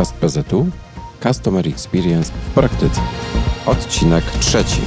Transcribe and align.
Podcast 0.00 0.14
PZU 0.14 0.66
Customer 1.22 1.68
Experience 1.68 2.32
w 2.32 2.54
praktyce. 2.54 3.00
Odcinek 3.66 4.24
trzeci. 4.24 4.80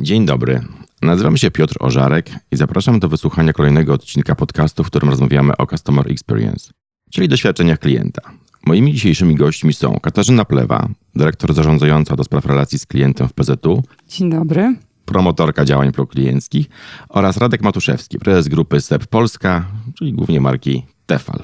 Dzień 0.00 0.26
dobry. 0.26 0.60
Nazywam 1.02 1.36
się 1.36 1.50
Piotr 1.50 1.76
Ożarek 1.80 2.30
i 2.50 2.56
zapraszam 2.56 3.00
do 3.00 3.08
wysłuchania 3.08 3.52
kolejnego 3.52 3.92
odcinka 3.92 4.34
podcastu, 4.34 4.84
w 4.84 4.86
którym 4.86 5.10
rozmawiamy 5.10 5.56
o 5.56 5.66
Customer 5.66 6.12
Experience, 6.12 6.70
czyli 7.10 7.28
doświadczeniach 7.28 7.78
klienta. 7.78 8.22
Moimi 8.66 8.92
dzisiejszymi 8.92 9.34
gośćmi 9.34 9.72
są 9.72 10.00
Katarzyna 10.00 10.44
Plewa, 10.44 10.88
dyrektor 11.14 11.54
zarządzająca 11.54 12.16
do 12.16 12.24
spraw 12.24 12.46
relacji 12.46 12.78
z 12.78 12.86
klientem 12.86 13.28
w 13.28 13.32
PZU. 13.32 13.82
Dzień 14.08 14.30
dobry 14.30 14.74
promotorka 15.04 15.64
działań 15.64 15.92
proklienckich 15.92 16.66
oraz 17.08 17.36
Radek 17.36 17.62
Matuszewski, 17.62 18.18
prezes 18.18 18.48
grupy 18.48 18.80
SEP 18.80 19.06
Polska, 19.06 19.64
czyli 19.98 20.12
głównie 20.12 20.40
marki 20.40 20.86
Tefal. 21.06 21.40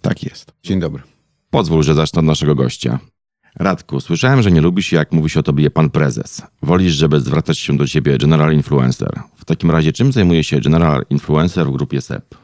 Tak 0.00 0.22
jest. 0.24 0.52
Dzień 0.62 0.80
dobry. 0.80 1.02
Pozwól, 1.50 1.82
że 1.82 1.94
zacznę 1.94 2.18
od 2.20 2.26
naszego 2.26 2.54
gościa. 2.54 2.98
Radku, 3.56 4.00
słyszałem, 4.00 4.42
że 4.42 4.50
nie 4.50 4.60
lubisz 4.60 4.92
jak 4.92 5.12
mówi 5.12 5.30
się 5.30 5.40
o 5.40 5.42
tobie 5.42 5.70
pan 5.70 5.90
prezes. 5.90 6.42
Wolisz, 6.62 6.92
żeby 6.92 7.20
zwracać 7.20 7.58
się 7.58 7.76
do 7.76 7.86
ciebie 7.86 8.18
general 8.18 8.54
influencer. 8.54 9.20
W 9.36 9.44
takim 9.44 9.70
razie 9.70 9.92
czym 9.92 10.12
zajmuje 10.12 10.44
się 10.44 10.60
general 10.60 11.04
influencer 11.10 11.66
w 11.66 11.72
grupie 11.72 12.00
SEP? 12.00 12.34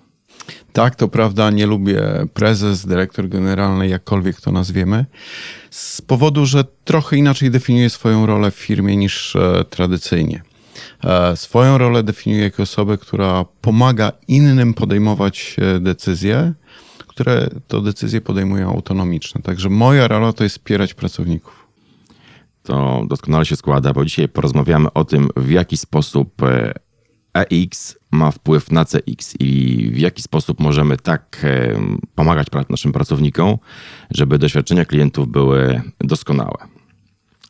Tak, 0.73 0.97
to 0.97 1.09
prawda, 1.09 1.51
nie 1.51 1.67
lubię 1.67 2.03
prezes, 2.35 2.87
dyrektor 2.87 3.29
generalny, 3.29 3.89
jakkolwiek 3.89 4.41
to 4.41 4.53
nazwiemy, 4.53 5.07
z 5.71 6.01
powodu, 6.01 6.47
że 6.47 6.65
trochę 6.85 7.17
inaczej 7.17 7.51
definiuję 7.51 7.91
swoją 7.91 8.27
rolę 8.27 8.51
w 8.51 8.55
firmie 8.55 8.97
niż 8.97 9.37
e, 9.37 9.65
tradycyjnie. 9.71 10.43
E, 11.05 11.37
swoją 11.37 11.79
rolę 11.79 12.03
definiuję 12.03 12.43
jako 12.43 12.63
osobę, 12.63 12.99
która 12.99 13.45
pomaga 13.61 14.13
innym 14.29 14.75
podejmować 14.75 15.57
e, 15.59 15.81
decyzje, 15.81 16.53
które 17.07 17.49
to 17.69 17.81
decyzje 17.81 18.21
podejmują 18.21 18.71
autonomiczne. 18.71 19.43
Także 19.43 19.69
moja 19.69 20.09
rola 20.09 20.33
to 20.33 20.45
jest 20.45 20.57
wspierać 20.57 20.95
pracowników. 20.95 21.69
To 22.63 23.05
doskonale 23.09 23.45
się 23.45 23.57
składa, 23.57 23.93
bo 23.93 24.05
dzisiaj 24.05 24.29
porozmawiamy 24.29 24.93
o 24.93 25.05
tym, 25.05 25.29
w 25.37 25.51
jaki 25.51 25.77
sposób 25.77 26.43
EX 27.35 27.99
ma 28.11 28.31
wpływ 28.31 28.71
na 28.71 28.85
CX 28.85 29.35
i 29.41 29.91
w 29.93 29.99
jaki 29.99 30.23
sposób 30.23 30.61
możemy 30.61 30.97
tak 30.97 31.47
pomagać 32.15 32.47
naszym 32.69 32.93
pracownikom, 32.93 33.59
żeby 34.11 34.39
doświadczenia 34.39 34.85
klientów 34.85 35.29
były 35.29 35.83
doskonałe. 36.01 36.78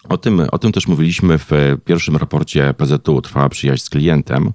O 0.08 0.18
tym, 0.18 0.42
o 0.52 0.58
tym 0.58 0.72
też 0.72 0.88
mówiliśmy 0.88 1.38
w 1.38 1.50
pierwszym 1.84 2.16
raporcie 2.16 2.74
PZU 2.74 3.22
Trwała 3.22 3.48
przyjaźń 3.48 3.84
z 3.84 3.90
klientem. 3.90 4.52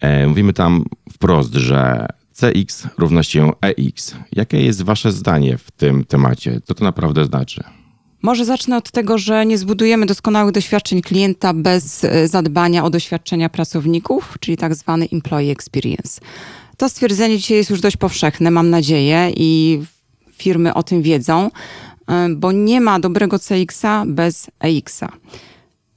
E, 0.00 0.26
mówimy 0.26 0.52
tam 0.52 0.84
wprost, 1.12 1.54
że 1.54 2.06
CX 2.32 2.88
równa 2.98 3.22
się 3.22 3.52
EX. 3.60 4.14
Jakie 4.32 4.60
jest 4.60 4.82
Wasze 4.82 5.12
zdanie 5.12 5.58
w 5.58 5.70
tym 5.70 6.04
temacie? 6.04 6.60
Co 6.64 6.74
to 6.74 6.84
naprawdę 6.84 7.24
znaczy? 7.24 7.64
Może 8.22 8.44
zacznę 8.44 8.76
od 8.76 8.90
tego, 8.90 9.18
że 9.18 9.46
nie 9.46 9.58
zbudujemy 9.58 10.06
doskonałych 10.06 10.52
doświadczeń 10.52 11.02
klienta 11.02 11.54
bez 11.54 12.04
e, 12.04 12.28
zadbania 12.28 12.84
o 12.84 12.90
doświadczenia 12.90 13.48
pracowników, 13.48 14.34
czyli 14.40 14.56
tak 14.56 14.74
zwany 14.74 15.08
employee 15.12 15.50
experience. 15.50 16.20
To 16.76 16.88
stwierdzenie 16.88 17.36
dzisiaj 17.36 17.56
jest 17.56 17.70
już 17.70 17.80
dość 17.80 17.96
powszechne, 17.96 18.50
mam 18.50 18.70
nadzieję, 18.70 19.32
i 19.36 19.80
firmy 20.32 20.74
o 20.74 20.82
tym 20.82 21.02
wiedzą, 21.02 21.50
bo 22.36 22.52
nie 22.52 22.80
ma 22.80 23.00
dobrego 23.00 23.38
CX-a 23.38 24.04
bez 24.06 24.50
EX-a. 24.60 25.08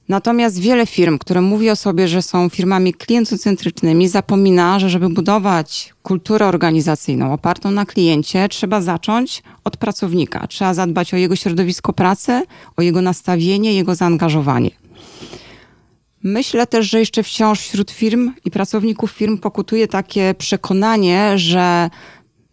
Natomiast 0.08 0.58
wiele 0.58 0.86
firm, 0.86 1.18
które 1.18 1.40
mówi 1.40 1.70
o 1.70 1.76
sobie, 1.76 2.08
że 2.08 2.22
są 2.22 2.48
firmami 2.48 2.94
klientocentrycznymi, 2.94 4.08
zapomina, 4.08 4.78
że 4.78 4.90
żeby 4.90 5.08
budować 5.08 5.94
kulturę 6.02 6.46
organizacyjną 6.46 7.32
opartą 7.32 7.70
na 7.70 7.86
kliencie, 7.86 8.48
trzeba 8.48 8.80
zacząć 8.80 9.42
od 9.64 9.76
pracownika. 9.76 10.46
Trzeba 10.46 10.74
zadbać 10.74 11.14
o 11.14 11.16
jego 11.16 11.36
środowisko 11.36 11.92
pracy, 11.92 12.42
o 12.76 12.82
jego 12.82 13.02
nastawienie, 13.02 13.74
jego 13.74 13.94
zaangażowanie. 13.94 14.70
Myślę 16.22 16.66
też, 16.66 16.90
że 16.90 16.98
jeszcze 16.98 17.22
wciąż 17.22 17.60
wśród 17.60 17.90
firm 17.90 18.32
i 18.44 18.50
pracowników 18.50 19.10
firm 19.10 19.38
pokutuje 19.38 19.88
takie 19.88 20.34
przekonanie, 20.38 21.38
że 21.38 21.90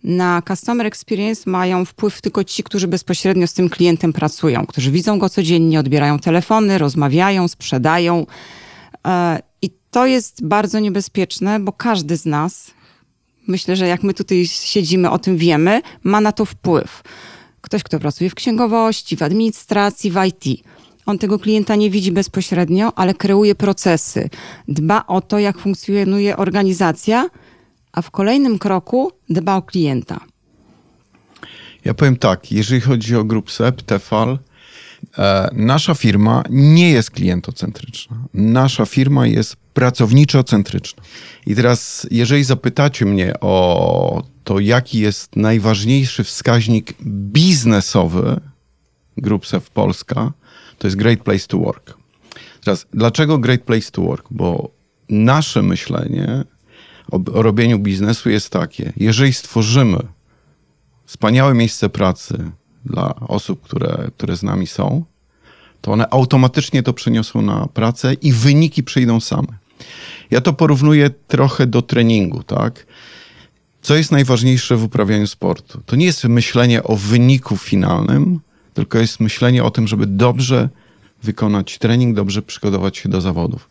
na 0.07 0.41
customer 0.47 0.85
experience 0.85 1.49
mają 1.49 1.85
wpływ 1.85 2.21
tylko 2.21 2.43
ci, 2.43 2.63
którzy 2.63 2.87
bezpośrednio 2.87 3.47
z 3.47 3.53
tym 3.53 3.69
klientem 3.69 4.13
pracują, 4.13 4.65
którzy 4.65 4.91
widzą 4.91 5.19
go 5.19 5.29
codziennie, 5.29 5.79
odbierają 5.79 6.19
telefony, 6.19 6.77
rozmawiają, 6.77 7.47
sprzedają. 7.47 8.25
E, 9.07 9.39
I 9.61 9.69
to 9.91 10.05
jest 10.05 10.45
bardzo 10.45 10.79
niebezpieczne, 10.79 11.59
bo 11.59 11.71
każdy 11.71 12.17
z 12.17 12.25
nas, 12.25 12.71
myślę, 13.47 13.75
że 13.75 13.87
jak 13.87 14.03
my 14.03 14.13
tutaj 14.13 14.47
siedzimy, 14.47 15.09
o 15.09 15.19
tym 15.19 15.37
wiemy, 15.37 15.81
ma 16.03 16.21
na 16.21 16.31
to 16.31 16.45
wpływ. 16.45 17.03
Ktoś, 17.61 17.83
kto 17.83 17.99
pracuje 17.99 18.29
w 18.29 18.35
księgowości, 18.35 19.17
w 19.17 19.21
administracji, 19.23 20.11
w 20.11 20.15
IT. 20.25 20.63
On 21.05 21.17
tego 21.17 21.39
klienta 21.39 21.75
nie 21.75 21.89
widzi 21.89 22.11
bezpośrednio, 22.11 22.93
ale 22.95 23.13
kreuje 23.13 23.55
procesy, 23.55 24.29
dba 24.67 25.07
o 25.07 25.21
to, 25.21 25.39
jak 25.39 25.57
funkcjonuje 25.57 26.37
organizacja 26.37 27.29
a 27.97 28.01
w 28.01 28.11
kolejnym 28.11 28.59
kroku 28.59 29.11
dba 29.29 29.55
o 29.55 29.61
klienta. 29.61 30.19
Ja 31.85 31.93
powiem 31.93 32.17
tak, 32.17 32.51
jeżeli 32.51 32.81
chodzi 32.81 33.15
o 33.15 33.23
Grup 33.23 33.51
SEP, 33.51 33.81
Tefal, 33.81 34.39
e, 35.17 35.49
nasza 35.53 35.93
firma 35.93 36.43
nie 36.49 36.91
jest 36.91 37.11
klientocentryczna. 37.11 38.17
Nasza 38.33 38.85
firma 38.85 39.27
jest 39.27 39.55
pracowniczo-centryczna. 39.73 41.03
I 41.45 41.55
teraz, 41.55 42.07
jeżeli 42.11 42.43
zapytacie 42.43 43.05
mnie 43.05 43.39
o 43.39 44.23
to, 44.43 44.59
jaki 44.59 44.99
jest 44.99 45.35
najważniejszy 45.35 46.23
wskaźnik 46.23 46.93
biznesowy 47.03 48.39
Grup 49.17 49.47
SEP 49.47 49.69
Polska, 49.69 50.31
to 50.77 50.87
jest 50.87 50.97
Great 50.97 51.19
Place 51.19 51.47
to 51.47 51.57
Work. 51.57 51.97
Teraz, 52.63 52.85
dlaczego 52.93 53.37
Great 53.37 53.61
Place 53.61 53.91
to 53.91 54.01
Work? 54.01 54.25
Bo 54.31 54.71
nasze 55.09 55.61
myślenie 55.61 56.43
o, 57.11 57.19
o 57.33 57.41
robieniu 57.41 57.79
biznesu 57.79 58.29
jest 58.29 58.49
takie. 58.49 58.93
Jeżeli 58.97 59.33
stworzymy 59.33 59.97
wspaniałe 61.05 61.53
miejsce 61.53 61.89
pracy 61.89 62.51
dla 62.85 63.15
osób, 63.15 63.61
które, 63.61 64.09
które 64.17 64.35
z 64.35 64.43
nami 64.43 64.67
są, 64.67 65.05
to 65.81 65.91
one 65.91 66.09
automatycznie 66.09 66.83
to 66.83 66.93
przeniosą 66.93 67.41
na 67.41 67.67
pracę 67.67 68.13
i 68.13 68.31
wyniki 68.31 68.83
przyjdą 68.83 69.19
same. 69.19 69.47
Ja 70.31 70.41
to 70.41 70.53
porównuję 70.53 71.09
trochę 71.27 71.67
do 71.67 71.81
treningu, 71.81 72.43
tak? 72.43 72.85
Co 73.81 73.95
jest 73.95 74.11
najważniejsze 74.11 74.77
w 74.77 74.83
uprawianiu 74.83 75.27
sportu? 75.27 75.81
To 75.85 75.95
nie 75.95 76.05
jest 76.05 76.23
myślenie 76.23 76.83
o 76.83 76.95
wyniku 76.95 77.57
finalnym, 77.57 78.39
tylko 78.73 78.97
jest 78.97 79.19
myślenie 79.19 79.63
o 79.63 79.71
tym, 79.71 79.87
żeby 79.87 80.05
dobrze 80.05 80.69
wykonać 81.23 81.77
trening, 81.77 82.15
dobrze 82.15 82.41
przygotować 82.41 82.97
się 82.97 83.09
do 83.09 83.21
zawodów. 83.21 83.69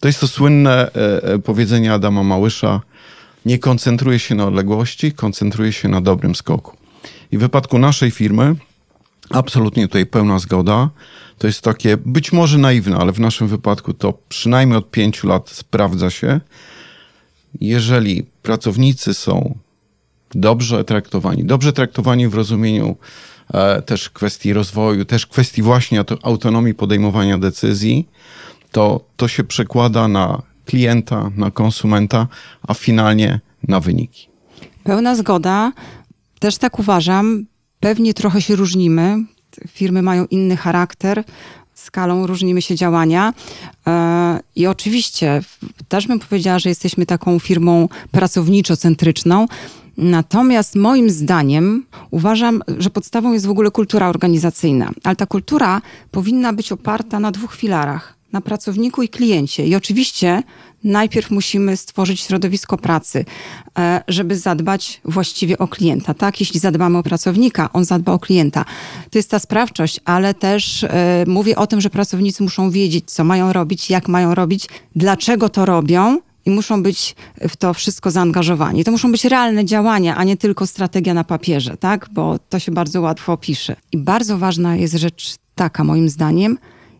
To 0.00 0.08
jest 0.08 0.20
to 0.20 0.28
słynne 0.28 0.92
e, 0.94 1.22
e, 1.22 1.38
powiedzenie 1.38 1.92
Adama 1.92 2.22
Małysza: 2.22 2.80
nie 3.46 3.58
koncentruje 3.58 4.18
się 4.18 4.34
na 4.34 4.46
odległości, 4.46 5.12
koncentruje 5.12 5.72
się 5.72 5.88
na 5.88 6.00
dobrym 6.00 6.34
skoku. 6.34 6.76
I 7.32 7.38
w 7.38 7.40
wypadku 7.40 7.78
naszej 7.78 8.10
firmy, 8.10 8.54
absolutnie 9.30 9.86
tutaj 9.86 10.06
pełna 10.06 10.38
zgoda. 10.38 10.90
To 11.38 11.46
jest 11.46 11.62
takie 11.62 11.96
być 11.96 12.32
może 12.32 12.58
naiwne, 12.58 12.96
ale 12.96 13.12
w 13.12 13.20
naszym 13.20 13.48
wypadku 13.48 13.94
to 13.94 14.18
przynajmniej 14.28 14.78
od 14.78 14.90
pięciu 14.90 15.28
lat 15.28 15.50
sprawdza 15.50 16.10
się. 16.10 16.40
Jeżeli 17.60 18.26
pracownicy 18.42 19.14
są 19.14 19.58
dobrze 20.30 20.84
traktowani, 20.84 21.44
dobrze 21.44 21.72
traktowani 21.72 22.28
w 22.28 22.34
rozumieniu 22.34 22.96
e, 23.54 23.82
też 23.82 24.10
kwestii 24.10 24.52
rozwoju, 24.52 25.04
też 25.04 25.26
kwestii 25.26 25.62
właśnie 25.62 26.04
autonomii 26.22 26.74
podejmowania 26.74 27.38
decyzji, 27.38 28.08
to 28.72 29.00
to 29.16 29.28
się 29.28 29.44
przekłada 29.44 30.08
na 30.08 30.42
klienta, 30.64 31.30
na 31.36 31.50
konsumenta, 31.50 32.26
a 32.68 32.74
finalnie 32.74 33.40
na 33.68 33.80
wyniki. 33.80 34.28
Pełna 34.84 35.16
zgoda. 35.16 35.72
Też 36.38 36.58
tak 36.58 36.78
uważam. 36.78 37.46
Pewnie 37.80 38.14
trochę 38.14 38.42
się 38.42 38.56
różnimy. 38.56 39.24
Firmy 39.68 40.02
mają 40.02 40.26
inny 40.26 40.56
charakter, 40.56 41.24
skalą 41.74 42.26
różnimy 42.26 42.62
się 42.62 42.74
działania. 42.74 43.34
E, 43.86 44.40
I 44.56 44.66
oczywiście 44.66 45.42
też 45.88 46.06
bym 46.06 46.18
powiedziała, 46.18 46.58
że 46.58 46.68
jesteśmy 46.68 47.06
taką 47.06 47.38
firmą 47.38 47.88
pracowniczo-centryczną. 48.12 49.46
Natomiast 49.96 50.74
moim 50.76 51.10
zdaniem 51.10 51.86
uważam, 52.10 52.62
że 52.78 52.90
podstawą 52.90 53.32
jest 53.32 53.46
w 53.46 53.50
ogóle 53.50 53.70
kultura 53.70 54.08
organizacyjna, 54.08 54.90
ale 55.04 55.16
ta 55.16 55.26
kultura 55.26 55.82
powinna 56.10 56.52
być 56.52 56.72
oparta 56.72 57.20
na 57.20 57.30
dwóch 57.30 57.54
filarach 57.54 58.17
na 58.32 58.40
pracowniku 58.40 59.02
i 59.02 59.08
kliencie. 59.08 59.66
I 59.66 59.74
oczywiście 59.74 60.42
najpierw 60.84 61.30
musimy 61.30 61.76
stworzyć 61.76 62.20
środowisko 62.20 62.76
pracy, 62.76 63.24
e, 63.78 64.02
żeby 64.08 64.36
zadbać 64.36 65.00
właściwie 65.04 65.58
o 65.58 65.68
klienta. 65.68 66.14
Tak, 66.14 66.40
jeśli 66.40 66.60
zadbamy 66.60 66.98
o 66.98 67.02
pracownika, 67.02 67.72
on 67.72 67.84
zadba 67.84 68.12
o 68.12 68.18
klienta. 68.18 68.64
To 69.10 69.18
jest 69.18 69.30
ta 69.30 69.38
sprawczość, 69.38 70.00
ale 70.04 70.34
też 70.34 70.84
e, 70.84 71.24
mówię 71.26 71.56
o 71.56 71.66
tym, 71.66 71.80
że 71.80 71.90
pracownicy 71.90 72.42
muszą 72.42 72.70
wiedzieć, 72.70 73.10
co 73.10 73.24
mają 73.24 73.52
robić, 73.52 73.90
jak 73.90 74.08
mają 74.08 74.34
robić, 74.34 74.66
dlaczego 74.96 75.48
to 75.48 75.66
robią 75.66 76.20
i 76.46 76.50
muszą 76.50 76.82
być 76.82 77.16
w 77.48 77.56
to 77.56 77.74
wszystko 77.74 78.10
zaangażowani. 78.10 78.84
To 78.84 78.90
muszą 78.90 79.12
być 79.12 79.24
realne 79.24 79.64
działania, 79.64 80.16
a 80.16 80.24
nie 80.24 80.36
tylko 80.36 80.66
strategia 80.66 81.14
na 81.14 81.24
papierze, 81.24 81.76
tak? 81.76 82.08
Bo 82.12 82.38
to 82.48 82.58
się 82.58 82.72
bardzo 82.72 83.00
łatwo 83.00 83.32
opisze. 83.32 83.76
I 83.92 83.98
bardzo 83.98 84.38
ważna 84.38 84.76
jest 84.76 84.94
rzecz 84.94 85.36
taka, 85.54 85.84
moim 85.84 86.08
zdaniem, 86.08 86.58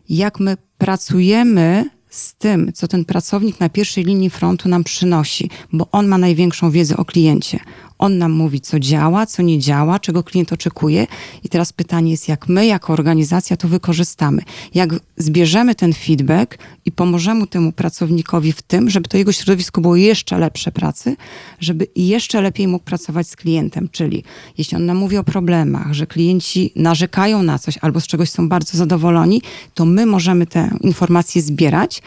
jak 0.09 0.39
my 0.39 0.57
pracujemy 0.77 1.89
z 2.09 2.33
tym, 2.33 2.73
co 2.73 2.87
ten 2.87 3.05
pracownik 3.05 3.59
na 3.59 3.69
pierwszej 3.69 4.03
linii 4.03 4.29
frontu 4.29 4.69
nam 4.69 4.83
przynosi, 4.83 5.49
bo 5.73 5.87
on 5.91 6.07
ma 6.07 6.17
największą 6.17 6.71
wiedzę 6.71 6.97
o 6.97 7.05
kliencie. 7.05 7.59
On 7.99 8.17
nam 8.17 8.31
mówi, 8.31 8.61
co 8.61 8.79
działa, 8.79 9.25
co 9.25 9.41
nie 9.41 9.59
działa, 9.59 9.99
czego 9.99 10.23
klient 10.23 10.53
oczekuje. 10.53 11.07
I 11.43 11.49
teraz 11.49 11.73
pytanie 11.73 12.11
jest, 12.11 12.27
jak 12.27 12.47
my, 12.47 12.65
jako 12.65 12.93
organizacja, 12.93 13.57
to 13.57 13.67
wykorzystamy. 13.67 14.41
Jak 14.73 14.89
zbierzemy 15.17 15.75
ten 15.75 15.93
feedback 15.93 16.57
i 16.85 16.91
pomożemy 16.91 17.47
temu 17.47 17.71
pracownikowi 17.71 18.51
w 18.51 18.61
tym, 18.61 18.89
żeby 18.89 19.09
to 19.09 19.17
jego 19.17 19.31
środowisko 19.31 19.81
było 19.81 19.95
jeszcze 19.95 20.37
lepsze 20.37 20.71
pracy, 20.71 21.15
żeby 21.59 21.87
jeszcze 21.95 22.41
lepiej 22.41 22.67
mógł 22.67 22.85
pracować 22.85 23.27
z 23.27 23.35
klientem. 23.35 23.89
Czyli 23.91 24.23
jeśli 24.57 24.77
on 24.77 24.85
nam 24.85 24.97
mówi 24.97 25.17
o 25.17 25.23
problemach, 25.23 25.93
że 25.93 26.07
klienci 26.07 26.71
narzekają 26.75 27.43
na 27.43 27.59
coś 27.59 27.77
albo 27.77 28.01
z 28.01 28.07
czegoś 28.07 28.29
są 28.29 28.49
bardzo 28.49 28.77
zadowoleni, 28.77 29.41
to 29.73 29.85
my 29.85 30.05
możemy 30.05 30.47
te 30.47 30.69
informacje 30.81 31.41
zbierać 31.41 32.01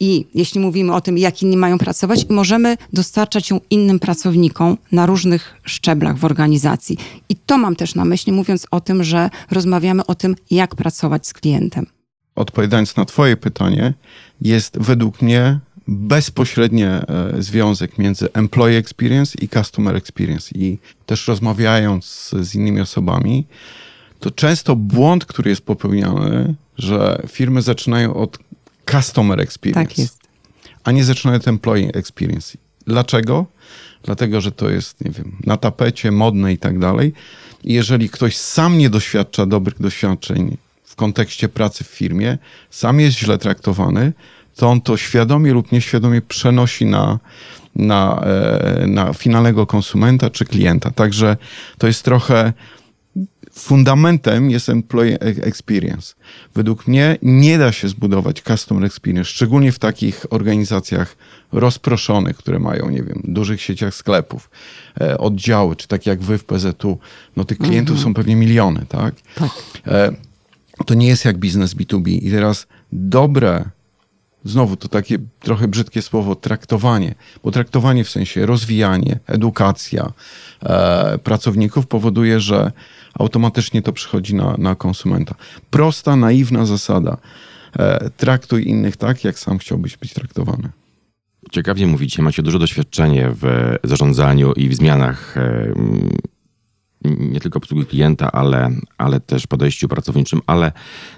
i 0.00 0.26
jeśli 0.34 0.60
mówimy 0.60 0.94
o 0.94 1.00
tym, 1.00 1.18
jak 1.18 1.42
inni 1.42 1.56
mają 1.56 1.78
pracować, 1.78 2.26
możemy 2.28 2.76
dostarczać 2.92 3.50
ją 3.50 3.60
innym 3.70 3.98
pracownikom 3.98 4.76
na 4.92 5.06
różnych 5.06 5.56
szczeblach 5.62 6.16
w 6.16 6.24
organizacji. 6.24 6.98
I 7.28 7.36
to 7.36 7.58
mam 7.58 7.76
też 7.76 7.94
na 7.94 8.04
myśli, 8.04 8.32
mówiąc 8.32 8.66
o 8.70 8.80
tym, 8.80 9.04
że 9.04 9.30
rozmawiamy 9.50 10.06
o 10.06 10.14
tym, 10.14 10.36
jak 10.50 10.74
pracować 10.74 11.26
z 11.26 11.32
klientem. 11.32 11.86
Odpowiadając 12.34 12.96
na 12.96 13.04
Twoje 13.04 13.36
pytanie, 13.36 13.94
jest 14.40 14.78
według 14.78 15.22
mnie 15.22 15.60
bezpośredni 15.88 16.82
e, 16.82 17.06
związek 17.38 17.98
między 17.98 18.32
employee 18.32 18.76
experience 18.76 19.38
i 19.40 19.48
customer 19.48 19.96
experience. 19.96 20.50
I 20.54 20.78
też 21.06 21.28
rozmawiając 21.28 22.30
z 22.42 22.54
innymi 22.54 22.80
osobami, 22.80 23.46
to 24.20 24.30
często 24.30 24.76
błąd, 24.76 25.24
który 25.24 25.50
jest 25.50 25.62
popełniany, 25.62 26.54
że 26.78 27.22
firmy 27.28 27.62
zaczynają 27.62 28.14
od 28.14 28.38
customer 28.90 29.40
experience. 29.40 29.88
Tak 29.88 29.98
jest. 29.98 30.20
A 30.84 30.90
nie 30.90 31.04
zaczynają 31.04 31.36
od 31.36 31.48
employee 31.48 31.90
experience. 31.94 32.58
Dlaczego? 32.86 33.46
Dlatego, 34.02 34.40
że 34.40 34.52
to 34.52 34.70
jest, 34.70 35.04
nie 35.04 35.10
wiem, 35.10 35.36
na 35.46 35.56
tapecie, 35.56 36.10
modne 36.10 36.52
i 36.52 36.58
tak 36.58 36.78
dalej. 36.78 37.12
I 37.64 37.74
jeżeli 37.74 38.08
ktoś 38.08 38.36
sam 38.36 38.78
nie 38.78 38.90
doświadcza 38.90 39.46
dobrych 39.46 39.82
doświadczeń 39.82 40.56
w 40.84 40.96
kontekście 40.96 41.48
pracy 41.48 41.84
w 41.84 41.86
firmie, 41.86 42.38
sam 42.70 43.00
jest 43.00 43.18
źle 43.18 43.38
traktowany, 43.38 44.12
to 44.56 44.68
on 44.68 44.80
to 44.80 44.96
świadomie 44.96 45.52
lub 45.52 45.72
nieświadomie 45.72 46.22
przenosi 46.22 46.86
na, 46.86 47.18
na, 47.76 48.22
e, 48.24 48.86
na 48.86 49.12
finalnego 49.12 49.66
konsumenta 49.66 50.30
czy 50.30 50.44
klienta. 50.44 50.90
Także 50.90 51.36
to 51.78 51.86
jest 51.86 52.04
trochę 52.04 52.52
fundamentem 53.60 54.50
jest 54.50 54.68
employee 54.68 55.18
experience. 55.20 56.14
Według 56.54 56.86
mnie 56.86 57.18
nie 57.22 57.58
da 57.58 57.72
się 57.72 57.88
zbudować 57.88 58.42
customer 58.42 58.84
experience, 58.84 59.30
szczególnie 59.30 59.72
w 59.72 59.78
takich 59.78 60.26
organizacjach 60.30 61.16
rozproszonych, 61.52 62.36
które 62.36 62.58
mają, 62.58 62.90
nie 62.90 63.02
wiem, 63.02 63.20
dużych 63.24 63.62
sieciach 63.62 63.94
sklepów, 63.94 64.50
e, 65.00 65.18
oddziały, 65.18 65.76
czy 65.76 65.88
tak 65.88 66.06
jak 66.06 66.22
wy 66.22 66.38
w 66.38 66.44
PZU, 66.44 66.98
no 67.36 67.44
tych 67.44 67.58
klientów 67.58 67.96
mhm. 67.96 68.04
są 68.04 68.14
pewnie 68.14 68.36
miliony, 68.36 68.86
tak? 68.88 69.14
tak. 69.34 69.50
E, 69.86 70.12
to 70.86 70.94
nie 70.94 71.08
jest 71.08 71.24
jak 71.24 71.38
biznes 71.38 71.74
B2B. 71.74 72.08
I 72.08 72.30
teraz 72.30 72.66
dobre 72.92 73.64
Znowu 74.44 74.76
to 74.76 74.88
takie 74.88 75.18
trochę 75.40 75.68
brzydkie 75.68 76.02
słowo 76.02 76.34
traktowanie, 76.34 77.14
bo 77.44 77.50
traktowanie 77.50 78.04
w 78.04 78.10
sensie 78.10 78.46
rozwijanie, 78.46 79.18
edukacja 79.26 80.12
e, 80.62 81.18
pracowników 81.18 81.86
powoduje, 81.86 82.40
że 82.40 82.72
automatycznie 83.14 83.82
to 83.82 83.92
przychodzi 83.92 84.34
na, 84.34 84.54
na 84.58 84.74
konsumenta. 84.74 85.34
Prosta, 85.70 86.16
naiwna 86.16 86.66
zasada. 86.66 87.16
E, 87.78 88.10
traktuj 88.10 88.68
innych 88.68 88.96
tak, 88.96 89.24
jak 89.24 89.38
sam 89.38 89.58
chciałbyś 89.58 89.96
być 89.96 90.14
traktowany. 90.14 90.68
Ciekawie 91.50 91.86
mówicie, 91.86 92.22
macie 92.22 92.42
duże 92.42 92.58
doświadczenie 92.58 93.28
w 93.30 93.76
zarządzaniu 93.84 94.52
i 94.52 94.68
w 94.68 94.74
zmianach 94.74 95.36
e, 95.36 95.72
nie 97.04 97.40
tylko 97.40 97.56
obsługi 97.56 97.86
klienta, 97.86 98.32
ale, 98.32 98.70
ale 98.98 99.20
też 99.20 99.46
podejściu 99.46 99.88
pracowniczym, 99.88 100.40
ale 100.46 100.72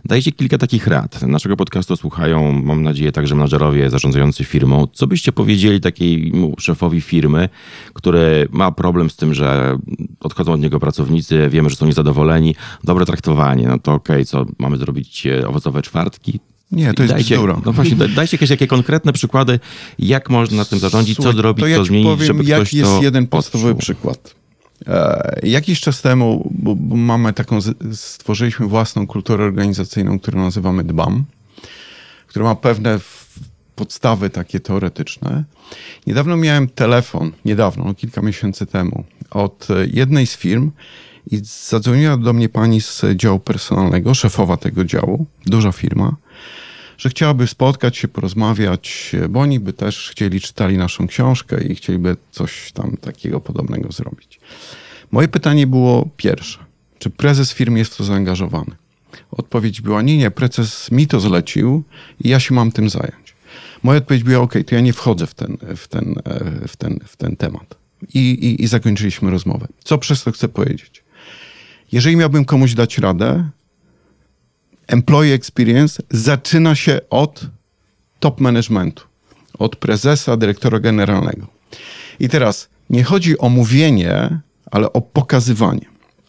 dajcie 0.04 0.32
kilka 0.32 0.58
takich 0.58 0.86
rad. 0.86 1.22
Naszego 1.22 1.56
podcastu 1.56 1.96
słuchają, 1.96 2.52
mam 2.52 2.82
nadzieję, 2.82 3.12
także 3.12 3.34
menadżerowie 3.34 3.90
zarządzający 3.90 4.44
firmą. 4.44 4.86
Co 4.92 5.06
byście 5.06 5.32
powiedzieli 5.32 5.80
takiemu 5.80 6.54
szefowi 6.58 7.00
firmy, 7.00 7.48
który 7.92 8.48
ma 8.50 8.72
problem 8.72 9.10
z 9.10 9.16
tym, 9.16 9.34
że 9.34 9.78
odchodzą 10.20 10.52
od 10.52 10.60
niego 10.60 10.80
pracownicy, 10.80 11.48
wiemy, 11.48 11.70
że 11.70 11.76
są 11.76 11.86
niezadowoleni, 11.86 12.54
dobre 12.84 13.06
traktowanie, 13.06 13.68
no 13.68 13.78
to 13.78 13.92
okej, 13.92 14.16
okay, 14.16 14.24
co 14.24 14.46
mamy 14.58 14.76
zrobić, 14.76 15.26
e, 15.26 15.48
owocowe 15.48 15.82
czwartki? 15.82 16.40
Nie, 16.72 16.94
to 16.94 17.02
jest 17.02 17.14
dajcie, 17.14 17.34
bzdura. 17.34 17.60
No 17.66 17.72
właśnie, 17.72 17.96
dajcie 17.96 18.36
jakieś 18.36 18.50
jakie 18.50 18.66
konkretne 18.66 19.12
przykłady, 19.12 19.60
jak 19.98 20.30
można 20.30 20.64
tym 20.64 20.78
zarządzić, 20.78 21.16
Słuchaj, 21.16 21.32
co 21.32 21.36
zrobić, 21.36 21.66
ja 21.66 21.76
co 21.76 21.84
zmienić, 21.84 22.10
powiem, 22.10 22.26
żeby 22.26 22.44
jak 22.44 22.60
ktoś 22.60 22.74
jest 22.74 22.90
to 22.90 23.02
jeden 23.02 23.26
podstawowy 23.26 23.74
przykład. 23.74 24.41
E, 24.86 25.40
jakiś 25.42 25.80
czas 25.80 26.02
temu, 26.02 26.50
bo, 26.50 26.74
bo 26.74 26.96
mamy 26.96 27.32
taką, 27.32 27.58
stworzyliśmy 27.92 28.66
własną 28.66 29.06
kulturę 29.06 29.44
organizacyjną, 29.44 30.18
którą 30.18 30.42
nazywamy 30.42 30.84
DBAM, 30.84 31.24
która 32.26 32.44
ma 32.44 32.54
pewne 32.54 32.98
podstawy 33.76 34.30
takie 34.30 34.60
teoretyczne. 34.60 35.44
Niedawno 36.06 36.36
miałem 36.36 36.68
telefon, 36.68 37.32
niedawno, 37.44 37.84
no 37.84 37.94
kilka 37.94 38.22
miesięcy 38.22 38.66
temu, 38.66 39.04
od 39.30 39.68
jednej 39.92 40.26
z 40.26 40.36
firm 40.36 40.70
i 41.30 41.40
zadzwoniła 41.68 42.16
do 42.16 42.32
mnie 42.32 42.48
pani 42.48 42.80
z 42.80 43.02
działu 43.16 43.38
personalnego, 43.38 44.14
szefowa 44.14 44.56
tego 44.56 44.84
działu, 44.84 45.26
duża 45.46 45.72
firma, 45.72 46.16
że 47.02 47.08
chciałaby 47.08 47.46
spotkać 47.46 47.96
się, 47.96 48.08
porozmawiać, 48.08 49.12
bo 49.28 49.40
oni 49.40 49.60
by 49.60 49.72
też 49.72 50.10
chcieli, 50.10 50.40
czytali 50.40 50.78
naszą 50.78 51.06
książkę 51.06 51.64
i 51.64 51.74
chcieliby 51.74 52.16
coś 52.30 52.72
tam 52.72 52.96
takiego 52.96 53.40
podobnego 53.40 53.92
zrobić. 53.92 54.40
Moje 55.10 55.28
pytanie 55.28 55.66
było 55.66 56.08
pierwsze. 56.16 56.58
Czy 56.98 57.10
prezes 57.10 57.52
firmy 57.52 57.78
jest 57.78 57.94
w 57.94 57.96
to 57.96 58.04
zaangażowany? 58.04 58.70
Odpowiedź 59.30 59.80
była, 59.80 60.02
nie, 60.02 60.16
nie, 60.16 60.30
prezes 60.30 60.90
mi 60.90 61.06
to 61.06 61.20
zlecił 61.20 61.82
i 62.24 62.28
ja 62.28 62.40
się 62.40 62.54
mam 62.54 62.72
tym 62.72 62.90
zająć. 62.90 63.34
Moja 63.82 63.98
odpowiedź 63.98 64.22
była, 64.22 64.42
ok, 64.42 64.54
to 64.66 64.74
ja 64.74 64.80
nie 64.80 64.92
wchodzę 64.92 65.26
w 65.26 65.34
ten, 65.34 65.56
w 65.76 65.88
ten, 65.88 66.14
e, 66.24 66.68
w 66.68 66.76
ten, 66.76 67.00
w 67.06 67.16
ten 67.16 67.36
temat. 67.36 67.74
I, 68.14 68.18
i, 68.18 68.62
I 68.62 68.66
zakończyliśmy 68.66 69.30
rozmowę. 69.30 69.66
Co 69.84 69.98
przez 69.98 70.24
to 70.24 70.32
chcę 70.32 70.48
powiedzieć? 70.48 71.04
Jeżeli 71.92 72.16
miałbym 72.16 72.44
komuś 72.44 72.74
dać 72.74 72.98
radę, 72.98 73.50
employee 74.92 75.32
experience 75.32 76.02
zaczyna 76.10 76.74
się 76.74 77.00
od 77.10 77.46
top 78.20 78.40
managementu, 78.40 79.04
od 79.58 79.76
prezesa, 79.76 80.36
dyrektora 80.36 80.80
generalnego. 80.80 81.46
I 82.20 82.28
teraz 82.28 82.68
nie 82.90 83.04
chodzi 83.04 83.38
o 83.38 83.48
mówienie, 83.48 84.40
ale 84.70 84.92
o 84.92 85.00
pokazywanie 85.00 85.86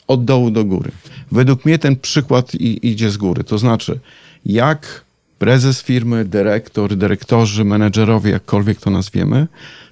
od 0.08 0.26
dołu 0.26 0.52
do 0.52 0.66
góry. 0.66 0.92
Według 1.32 1.66
mnie 1.66 1.80
ten 1.80 1.96
przykład 1.96 2.56
i, 2.56 2.88
idzie 2.88 3.10
z 3.10 3.18
góry. 3.18 3.44
To 3.44 3.58
znaczy, 3.58 4.00
jak 4.46 5.06
prezes 5.40 5.82
firmy, 5.82 6.26
dyrektor, 6.26 6.96
dyrektorzy, 6.96 7.66
menedżerowie, 7.66 8.32
jakkolwiek 8.32 8.80
to 8.80 8.90
nazwiemy, 8.90 9.48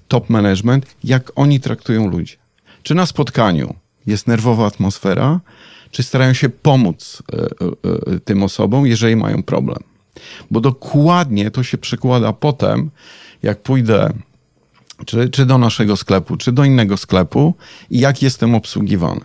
top 0.08 0.30
management, 0.30 0.86
jak 1.04 1.32
oni 1.36 1.60
traktują 1.60 2.08
ludzi. 2.08 2.36
Czy 2.84 2.96
na 2.96 3.06
spotkaniu 3.06 3.76
jest 4.08 4.28
nerwowa 4.28 4.66
atmosfera, 4.66 5.40
czy 5.92 6.04
starają 6.04 6.34
się 6.34 6.50
pomóc 6.50 7.24
y, 7.34 7.38
y, 7.40 8.16
y, 8.16 8.20
tym 8.20 8.44
osobom, 8.44 8.88
jeżeli 8.88 9.16
mają 9.16 9.44
problem. 9.44 9.80
Bo 10.52 10.62
dokładnie 10.62 11.52
to 11.52 11.64
się 11.64 11.78
przekłada 11.78 12.34
potem, 12.34 12.92
jak 13.44 13.62
pójdę 13.62 14.14
czy, 15.06 15.30
czy 15.30 15.46
do 15.46 15.58
naszego 15.58 15.98
sklepu, 15.98 16.38
czy 16.38 16.52
do 16.52 16.64
innego 16.64 16.98
sklepu 16.98 17.54
i 17.90 18.00
jak 18.00 18.22
jestem 18.22 18.56
obsługiwany. 18.56 19.22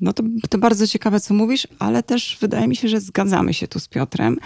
No 0.00 0.12
to, 0.12 0.22
to 0.50 0.58
bardzo 0.58 0.86
ciekawe, 0.86 1.20
co 1.20 1.34
mówisz, 1.34 1.68
ale 1.78 2.02
też 2.02 2.38
wydaje 2.40 2.68
mi 2.68 2.76
się, 2.76 2.88
że 2.88 3.00
zgadzamy 3.00 3.54
się 3.54 3.68
tu 3.68 3.80
z 3.80 3.88
Piotrem 3.88 4.38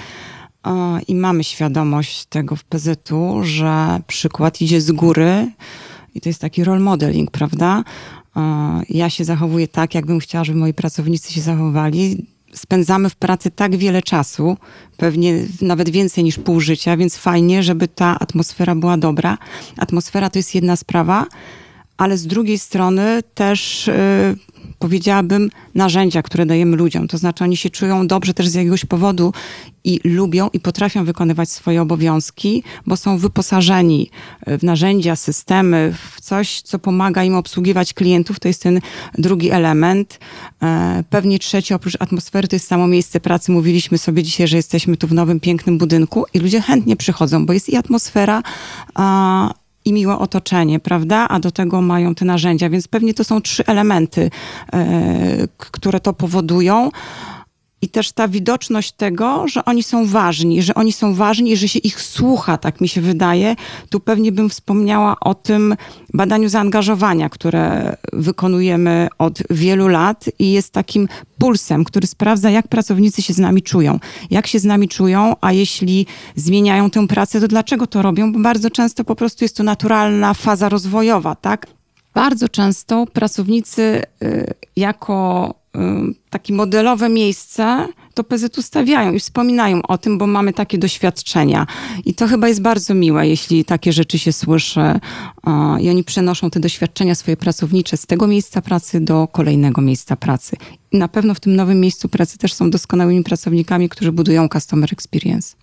i 1.09 1.15
mamy 1.15 1.45
świadomość 1.45 2.25
tego 2.25 2.57
w 2.57 2.65
PZU, 2.65 3.43
że 3.43 4.01
przykład 4.07 4.61
idzie 4.61 4.81
z 4.81 4.93
góry 4.93 5.53
i 6.15 6.21
to 6.21 6.29
jest 6.29 6.41
taki 6.41 6.65
role 6.65 6.81
modeling, 6.81 7.31
prawda? 7.31 7.85
Ja 8.89 9.11
się 9.11 9.25
zachowuję 9.25 9.69
tak, 9.69 9.95
jakbym 9.95 10.19
chciała, 10.19 10.45
żeby 10.45 10.59
moi 10.59 10.75
pracownicy 10.75 11.33
się 11.33 11.41
zachowali 11.41 12.27
spędzamy 12.57 13.11
w 13.11 13.17
pracy 13.17 13.51
tak 13.51 13.77
wiele 13.77 14.03
czasu, 14.03 14.57
pewnie 14.97 15.45
nawet 15.63 15.91
więcej 15.91 16.25
niż 16.25 16.39
pół 16.39 16.61
życia, 16.61 16.97
więc 16.97 17.17
fajnie, 17.17 17.63
żeby 17.63 17.89
ta 17.89 18.19
atmosfera 18.19 18.75
była 18.75 18.97
dobra. 18.97 19.39
Atmosfera 19.77 20.31
to 20.31 20.39
jest 20.39 20.55
jedna 20.55 20.77
sprawa, 20.77 21.27
ale 21.97 22.19
z 22.19 22.27
drugiej 22.27 22.59
strony 22.59 23.23
też 23.35 23.87
yy, 23.87 24.56
powiedziałabym 24.79 25.51
narzędzia, 25.75 26.23
które 26.23 26.47
dajemy 26.47 26.77
ludziom. 26.77 27.09
To 27.09 27.19
znaczy 27.19 27.45
oni 27.45 27.57
się 27.57 27.71
czują 27.71 28.07
dobrze 28.07 28.35
też 28.35 28.49
z 28.49 28.55
jakiegoś 28.55 28.85
powodu 28.85 29.33
i 29.85 30.01
lubią 30.05 30.49
i 30.53 30.61
potrafią 30.61 31.05
wykonywać 31.05 31.51
swoje 31.51 31.83
obowiązki, 31.83 32.63
bo 32.87 32.97
są 32.97 33.19
wyposażeni 33.19 34.11
w 34.47 34.63
narzędzia, 34.63 35.17
systemy, 35.17 35.95
w 36.11 36.21
coś, 36.21 36.61
co 36.61 36.79
pomaga 36.79 37.25
im 37.25 37.35
obsługiwać 37.35 37.95
klientów. 37.95 38.41
To 38.41 38.49
jest 38.49 38.63
ten 38.63 38.81
drugi 39.19 39.51
element. 39.51 40.19
E, 40.63 41.05
pewnie 41.11 41.39
trzeci, 41.39 41.75
oprócz 41.75 41.97
atmosfery, 42.01 42.49
to 42.49 42.57
jest 42.57 42.67
samo 42.67 42.87
miejsce 42.87 43.21
pracy. 43.21 43.53
Mówiliśmy 43.53 43.99
sobie 43.99 44.23
dzisiaj, 44.23 44.49
że 44.49 44.57
jesteśmy 44.57 44.97
tu 44.97 45.07
w 45.07 45.13
nowym, 45.13 45.41
pięknym 45.41 45.79
budynku 45.79 46.25
i 46.35 46.39
ludzie 46.39 46.61
chętnie 46.61 46.97
przychodzą, 46.97 47.47
bo 47.47 47.53
jest 47.53 47.69
i 47.69 47.77
atmosfera, 47.77 48.43
i 49.87 49.93
miłe 49.93 50.19
otoczenie, 50.19 50.81
prawda? 50.81 51.29
A 51.29 51.41
do 51.41 51.51
tego 51.51 51.81
mają 51.81 52.15
te 52.15 52.25
narzędzia, 52.25 52.71
więc 52.71 52.89
pewnie 52.89 53.15
to 53.15 53.25
są 53.25 53.41
trzy 53.41 53.67
elementy, 53.67 54.31
e, 54.73 55.49
które 55.57 56.01
to 56.01 56.13
powodują. 56.13 56.91
I 57.83 57.89
też 57.89 58.13
ta 58.13 58.29
widoczność 58.29 58.93
tego, 58.93 59.49
że 59.49 59.65
oni 59.65 59.83
są 59.83 60.07
ważni, 60.07 60.63
że 60.63 60.75
oni 60.75 60.93
są 60.93 61.15
ważni 61.15 61.53
i 61.53 61.57
że 61.57 61.69
się 61.69 61.79
ich 61.79 62.01
słucha, 62.01 62.59
tak 62.59 62.81
mi 62.81 62.89
się 62.89 63.01
wydaje. 63.01 63.57
Tu 63.91 64.01
pewnie 64.01 64.33
bym 64.33 64.51
wspomniała 64.51 65.17
o 65.21 65.35
tym 65.35 65.77
badaniu 66.15 66.49
zaangażowania, 66.49 67.29
które 67.29 67.97
wykonujemy 68.13 69.09
od 69.19 69.43
wielu 69.51 69.89
lat 69.89 70.25
i 70.39 70.53
jest 70.53 70.73
takim 70.73 71.09
pulsem, 71.39 71.85
który 71.85 72.07
sprawdza, 72.07 72.51
jak 72.51 72.69
pracownicy 72.69 73.23
się 73.23 73.33
z 73.33 73.39
nami 73.39 73.63
czują. 73.63 74.01
Jak 74.31 74.47
się 74.47 74.59
z 74.59 74.65
nami 74.65 74.89
czują, 74.89 75.35
a 75.41 75.53
jeśli 75.53 76.07
zmieniają 76.37 76.91
tę 76.91 77.07
pracę, 77.07 77.41
to 77.41 77.49
dlaczego 77.49 77.87
to 77.87 78.03
robią? 78.03 78.33
Bo 78.33 78.39
bardzo 78.39 78.71
często 78.71 79.05
po 79.05 79.17
prostu 79.17 79.45
jest 79.45 79.57
to 79.57 79.63
naturalna 79.63 80.35
faza 80.35 80.69
rozwojowa, 80.69 81.35
tak? 81.35 81.67
Bardzo 82.15 82.49
często 82.49 83.07
pracownicy 83.07 84.03
y, 84.23 84.55
jako 84.77 85.55
takie 86.31 86.55
modelowe 86.55 87.09
miejsce, 87.09 87.89
to 88.15 88.25
PZU 88.25 88.63
stawiają 88.63 89.13
i 89.13 89.19
wspominają 89.19 89.83
o 89.83 89.99
tym, 89.99 90.19
bo 90.19 90.27
mamy 90.27 90.53
takie 90.53 90.79
doświadczenia. 90.79 91.67
I 92.05 92.15
to 92.15 92.27
chyba 92.27 92.49
jest 92.49 92.63
bardzo 92.63 92.95
miłe, 92.95 93.29
jeśli 93.29 93.65
takie 93.65 93.93
rzeczy 93.93 94.19
się 94.19 94.33
słyszy 94.33 95.01
i 95.81 95.91
oni 95.91 96.05
przenoszą 96.05 96.51
te 96.51 96.61
doświadczenia 96.61 97.15
swoje 97.15 97.37
pracownicze 97.37 97.97
z 97.97 98.07
tego 98.07 98.27
miejsca 98.27 98.63
pracy 98.63 99.01
do 99.01 99.29
kolejnego 99.29 99.81
miejsca 99.83 100.17
pracy. 100.17 100.57
I 100.93 100.99
na 100.99 101.09
pewno 101.09 101.35
w 101.35 101.41
tym 101.41 101.57
nowym 101.57 101.81
miejscu 101.81 102.09
pracy 102.09 102.39
też 102.39 102.53
są 102.53 102.71
doskonałymi 102.71 103.25
pracownikami, 103.25 103.89
którzy 103.89 104.13
budują 104.13 104.49
customer 104.49 104.93
experience. 104.93 105.57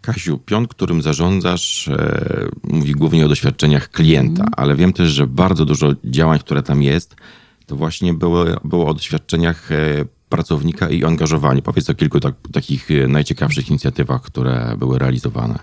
Kasiu, 0.00 0.38
pion, 0.38 0.66
którym 0.66 1.02
zarządzasz, 1.02 1.88
e, 1.88 2.48
mówi 2.62 2.92
głównie 2.92 3.26
o 3.26 3.28
doświadczeniach 3.28 3.90
klienta, 3.90 4.42
mm. 4.42 4.52
ale 4.56 4.76
wiem 4.76 4.92
też, 4.92 5.10
że 5.10 5.26
bardzo 5.26 5.64
dużo 5.64 5.92
działań, 6.04 6.38
które 6.38 6.62
tam 6.62 6.82
jest, 6.82 7.16
to 7.66 7.76
właśnie 7.76 8.14
było, 8.14 8.44
było 8.64 8.86
o 8.86 8.94
doświadczeniach 8.94 9.72
e, 9.72 10.04
pracownika 10.28 10.90
i 10.90 11.04
angażowaniu. 11.04 11.62
Powiedz 11.62 11.90
o 11.90 11.94
kilku 11.94 12.20
tak, 12.20 12.34
takich 12.52 12.90
e, 12.90 13.08
najciekawszych 13.08 13.68
inicjatywach, 13.68 14.22
które 14.22 14.74
były 14.78 14.98
realizowane. 14.98 15.58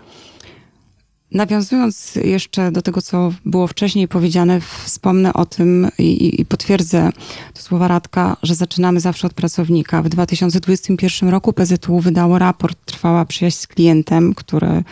Nawiązując 1.32 2.16
jeszcze 2.16 2.72
do 2.72 2.82
tego, 2.82 3.02
co 3.02 3.34
było 3.46 3.68
wcześniej 3.68 4.08
powiedziane, 4.08 4.62
wspomnę 4.62 5.34
o 5.34 5.46
tym 5.46 5.88
i, 5.98 6.42
i, 6.42 6.46
potwierdzę 6.46 7.10
to 7.54 7.62
słowa 7.62 7.88
Radka, 7.88 8.38
że 8.44 8.56
zaczynamy 8.56 9.00
zawsze 9.00 9.28
od 9.28 9.34
pracownika. 9.34 10.02
W 10.02 10.10
2021 10.10 11.30
roku 11.30 11.54
PZU 11.54 12.00
wydało 12.00 12.40
raport 12.40 12.78
Trwała 12.86 13.26
przyjaźń 13.26 13.58
z 13.58 13.68
klientem, 13.68 14.34
który 14.34 14.68
e, 14.68 14.84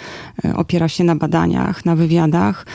opiera 0.56 0.90
się 0.90 1.04
na 1.04 1.16
badaniach, 1.16 1.86
na 1.86 1.96
wywiadach 1.96 2.66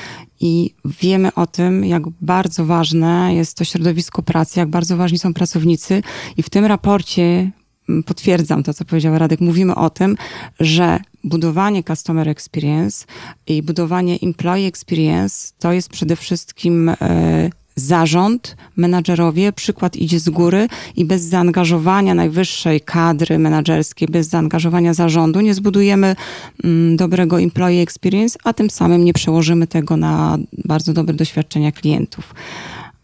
i 0.45 0.75
wiemy 0.85 1.35
o 1.35 1.47
tym, 1.47 1.85
jak 1.85 2.03
bardzo 2.21 2.65
ważne 2.65 3.35
jest 3.35 3.57
to 3.57 3.65
środowisko 3.65 4.23
pracy, 4.23 4.61
jak 4.61 4.69
bardzo 4.69 4.97
ważni 4.97 5.19
są 5.19 5.35
pracownicy. 5.35 6.03
I 6.37 6.43
w 6.43 6.51
tym 6.51 6.65
raporcie 6.65 7.51
mm, 7.89 8.03
potwierdzam 8.03 8.63
to, 8.63 8.75
co 8.75 8.85
powiedział 8.85 9.19
Radek. 9.19 9.41
Mówimy 9.41 9.75
o 9.75 9.91
tym, 9.91 10.17
że 10.61 11.01
budowanie 11.25 11.83
customer 11.85 12.29
experience 12.29 13.07
i 13.47 13.63
budowanie 13.63 14.19
employee 14.23 14.67
experience 14.67 15.53
to 15.59 15.73
jest 15.73 15.89
przede 15.89 16.17
wszystkim 16.17 16.89
e, 16.89 17.51
zarząd, 17.77 18.57
menadżerowie, 18.77 19.53
przykład 19.53 19.97
idzie 19.97 20.21
z 20.21 20.31
góry 20.31 20.69
i 20.97 21.05
bez 21.05 21.23
zaangażowania 21.23 22.15
najwyższej 22.15 22.81
kadry 22.81 23.39
menadżerskiej, 23.39 24.09
bez 24.09 24.29
zaangażowania 24.29 24.95
zarządu 24.95 25.41
nie 25.41 25.55
zbudujemy 25.55 26.17
mm, 26.65 26.97
dobrego 26.97 27.41
employee 27.41 27.83
experience, 27.83 28.39
a 28.45 28.53
tym 28.53 28.71
samym 28.71 29.05
nie 29.05 29.13
przełożymy 29.13 29.67
tego 29.67 29.97
na 29.97 30.39
bardzo 30.65 30.93
dobre 30.93 31.15
doświadczenia 31.15 31.73
klientów. 31.73 32.35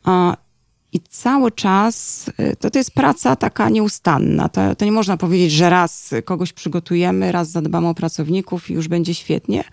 A 0.04 0.36
i 0.92 1.00
cały 1.00 1.50
czas 1.50 2.26
y, 2.28 2.56
to, 2.56 2.70
to 2.70 2.78
jest 2.78 2.90
praca 2.90 3.36
taka 3.36 3.68
nieustanna. 3.68 4.48
To, 4.48 4.74
to 4.74 4.84
nie 4.84 4.92
można 4.92 5.16
powiedzieć, 5.16 5.52
że 5.52 5.70
raz 5.70 6.14
kogoś 6.24 6.52
przygotujemy, 6.52 7.32
raz 7.32 7.50
zadbamy 7.50 7.88
o 7.88 7.94
pracowników 7.94 8.70
i 8.70 8.74
już 8.74 8.88
będzie 8.88 9.14
świetnie. 9.14 9.64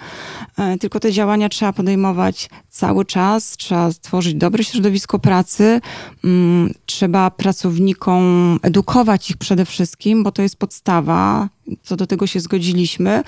E, 0.58 0.78
tylko 0.78 1.00
te 1.00 1.12
działania 1.12 1.50
trzeba 1.50 1.74
podejmować 1.74 2.50
cały 2.70 3.06
czas. 3.06 3.58
Trzeba 3.58 3.92
stworzyć 3.92 4.36
dobre 4.36 4.64
środowisko 4.64 5.20
pracy. 5.20 5.82
Mm, 6.24 6.74
trzeba 6.86 7.32
pracownikom 7.32 8.60
edukować 8.62 9.30
ich 9.30 9.38
przede 9.38 9.66
wszystkim, 9.66 10.24
bo 10.24 10.32
to 10.32 10.42
jest 10.42 10.56
podstawa. 10.56 11.50
Co 11.84 11.96
do 11.96 12.08
tego 12.08 12.28
się 12.28 12.40
zgodziliśmy 12.40 13.24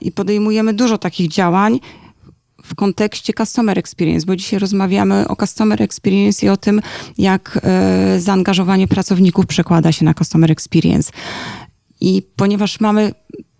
i 0.00 0.12
podejmujemy 0.12 0.74
dużo 0.74 0.98
takich 0.98 1.28
działań 1.28 1.80
w 2.64 2.74
kontekście 2.74 3.32
customer 3.32 3.78
experience, 3.78 4.26
bo 4.26 4.36
dzisiaj 4.36 4.58
rozmawiamy 4.58 5.28
o 5.28 5.36
customer 5.36 5.82
experience 5.82 6.46
i 6.46 6.48
o 6.48 6.56
tym, 6.56 6.80
jak 7.18 7.60
e, 7.62 8.20
zaangażowanie 8.20 8.88
pracowników 8.88 9.46
przekłada 9.46 9.92
się 9.92 10.04
na 10.04 10.14
customer 10.14 10.52
experience. 10.52 11.12
I 12.00 12.22
ponieważ 12.36 12.80
mamy 12.80 13.12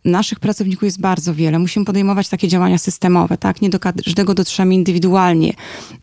naszych 0.05 0.41
pracowników 0.41 0.83
jest 0.83 1.01
bardzo 1.01 1.35
wiele. 1.35 1.59
Musimy 1.59 1.87
podejmować 1.87 2.29
takie 2.29 2.49
działania 2.49 2.79
systemowe, 2.79 3.39
tak? 3.39 3.63
Nie 3.63 3.71
do 3.71 3.79
każdego 3.79 4.35
dotrzemy 4.35 4.75
indywidualnie, 4.75 5.53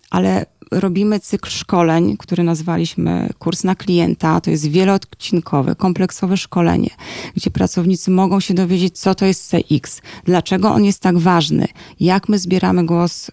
ale 0.09 0.45
robimy 0.71 1.19
cykl 1.19 1.49
szkoleń, 1.49 2.17
który 2.17 2.43
nazwaliśmy 2.43 3.29
kurs 3.39 3.63
na 3.63 3.75
klienta. 3.75 4.41
To 4.41 4.51
jest 4.51 4.67
wieloodcinkowe, 4.67 5.75
kompleksowe 5.75 6.37
szkolenie, 6.37 6.89
gdzie 7.35 7.51
pracownicy 7.51 8.11
mogą 8.11 8.39
się 8.39 8.53
dowiedzieć, 8.53 8.99
co 8.99 9.15
to 9.15 9.25
jest 9.25 9.51
CX, 9.51 10.01
dlaczego 10.25 10.71
on 10.71 10.85
jest 10.85 10.99
tak 10.99 11.17
ważny, 11.17 11.67
jak 11.99 12.29
my 12.29 12.39
zbieramy 12.39 12.85
głos 12.85 13.29
y, 13.29 13.31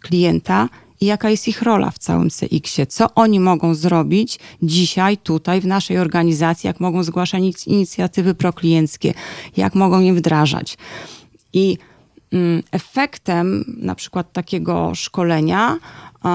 klienta 0.00 0.68
i 1.00 1.06
jaka 1.06 1.30
jest 1.30 1.48
ich 1.48 1.62
rola 1.62 1.90
w 1.90 1.98
całym 1.98 2.30
CX-ie, 2.30 2.86
co 2.86 3.14
oni 3.14 3.40
mogą 3.40 3.74
zrobić 3.74 4.38
dzisiaj, 4.62 5.16
tutaj, 5.16 5.60
w 5.60 5.66
naszej 5.66 5.98
organizacji, 5.98 6.66
jak 6.66 6.80
mogą 6.80 7.02
zgłaszać 7.02 7.42
inicjatywy 7.66 8.34
proklienckie, 8.34 9.14
jak 9.56 9.74
mogą 9.74 10.00
je 10.00 10.14
wdrażać. 10.14 10.78
I 11.52 11.78
mm, 12.32 12.62
efektem 12.70 13.64
na 13.78 13.94
przykład 13.94 14.32
takiego 14.32 14.94
szkolenia 14.94 15.78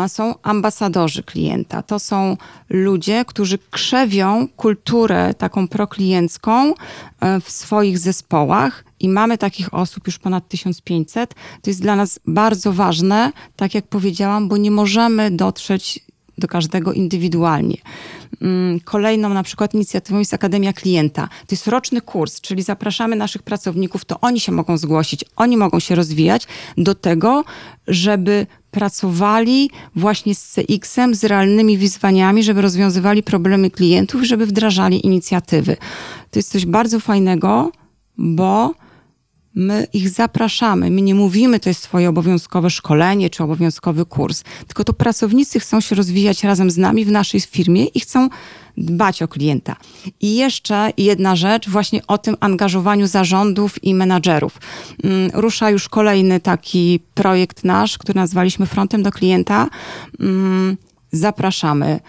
są 0.08 0.36
ambasadorzy 0.44 1.24
klienta. 1.24 1.82
To 1.82 2.00
są 2.00 2.38
ludzie, 2.70 3.26
którzy 3.26 3.58
krzewią 3.72 4.48
kulturę 4.48 5.34
taką 5.34 5.68
prokliencką 5.68 6.74
e, 7.20 7.42
w 7.42 7.52
swoich 7.52 8.00
zespołach 8.00 8.84
i 9.00 9.10
mamy 9.10 9.38
takich 9.38 9.74
osób 9.74 10.08
już 10.08 10.20
ponad 10.20 10.48
1500. 10.48 11.34
To 11.34 11.70
jest 11.70 11.82
dla 11.82 11.96
nas 11.96 12.20
bardzo 12.28 12.74
ważne, 12.74 13.32
tak 13.56 13.76
jak 13.76 13.88
powiedziałam, 13.88 14.48
bo 14.48 14.58
nie 14.58 14.72
możemy 14.72 15.32
dotrzeć 15.32 16.00
do 16.38 16.48
każdego 16.48 16.94
indywidualnie. 16.94 17.78
Mm, 18.42 18.80
kolejną 18.80 19.30
na 19.30 19.44
przykład 19.44 19.74
inicjatywą 19.74 20.20
jest 20.20 20.34
Akademia 20.34 20.74
Klienta. 20.74 21.28
To 21.28 21.56
jest 21.56 21.68
roczny 21.68 22.02
kurs, 22.02 22.42
czyli 22.42 22.64
zapraszamy 22.64 23.16
naszych 23.16 23.44
pracowników, 23.44 24.06
to 24.06 24.20
oni 24.20 24.40
się 24.40 24.52
mogą 24.52 24.78
zgłosić, 24.78 25.26
oni 25.36 25.58
mogą 25.58 25.80
się 25.80 25.96
rozwijać 25.96 26.48
do 26.78 26.96
tego, 26.96 27.44
żeby 27.88 28.48
pracowali 28.72 29.70
właśnie 29.96 30.36
z 30.36 30.54
CX-em, 30.54 31.16
z 31.16 31.24
realnymi 31.24 31.78
wyzwaniami, 31.78 32.44
żeby 32.44 32.62
rozwiązywali 32.62 33.24
problemy 33.24 33.72
klientów, 33.72 34.24
żeby 34.24 34.46
wdrażali 34.46 35.06
inicjatywy. 35.06 35.78
To 36.32 36.40
jest 36.40 36.52
coś 36.52 36.66
bardzo 36.66 37.00
fajnego, 37.00 37.72
bo 38.18 38.74
my 39.56 39.88
ich 39.94 40.10
zapraszamy. 40.10 40.92
My 40.92 41.02
nie 41.02 41.16
mówimy, 41.16 41.60
to 41.60 41.70
jest 41.70 41.84
Twoje 41.84 42.10
obowiązkowe 42.10 42.70
szkolenie 42.70 43.30
czy 43.30 43.44
obowiązkowy 43.44 44.06
kurs, 44.06 44.44
tylko 44.68 44.84
to 44.84 44.94
pracownicy 44.94 45.60
chcą 45.60 45.82
się 45.82 45.96
rozwijać 45.96 46.44
razem 46.44 46.72
z 46.72 46.78
nami 46.78 47.06
w 47.06 47.12
naszej 47.12 47.42
firmie 47.42 47.86
i 47.86 48.00
chcą 48.00 48.30
dbać 48.78 49.22
o 49.22 49.28
klienta. 49.28 49.76
I 50.22 50.36
jeszcze 50.36 50.92
jedna 50.98 51.36
rzecz, 51.36 51.70
właśnie 51.70 52.08
o 52.08 52.18
tym 52.18 52.36
angażowaniu 52.40 53.08
zarządów 53.08 53.84
i 53.84 53.94
menadżerów. 53.94 54.58
Mm, 55.04 55.32
rusza 55.34 55.70
już 55.70 55.90
kolejny 55.90 56.40
taki 56.40 57.00
projekt 57.14 57.64
nasz, 57.64 57.98
który 57.98 58.20
nazwaliśmy 58.20 58.66
Frontem 58.66 59.04
do 59.04 59.12
klienta. 59.12 59.70
Mm, 60.20 60.78
zapraszamy 61.12 62.00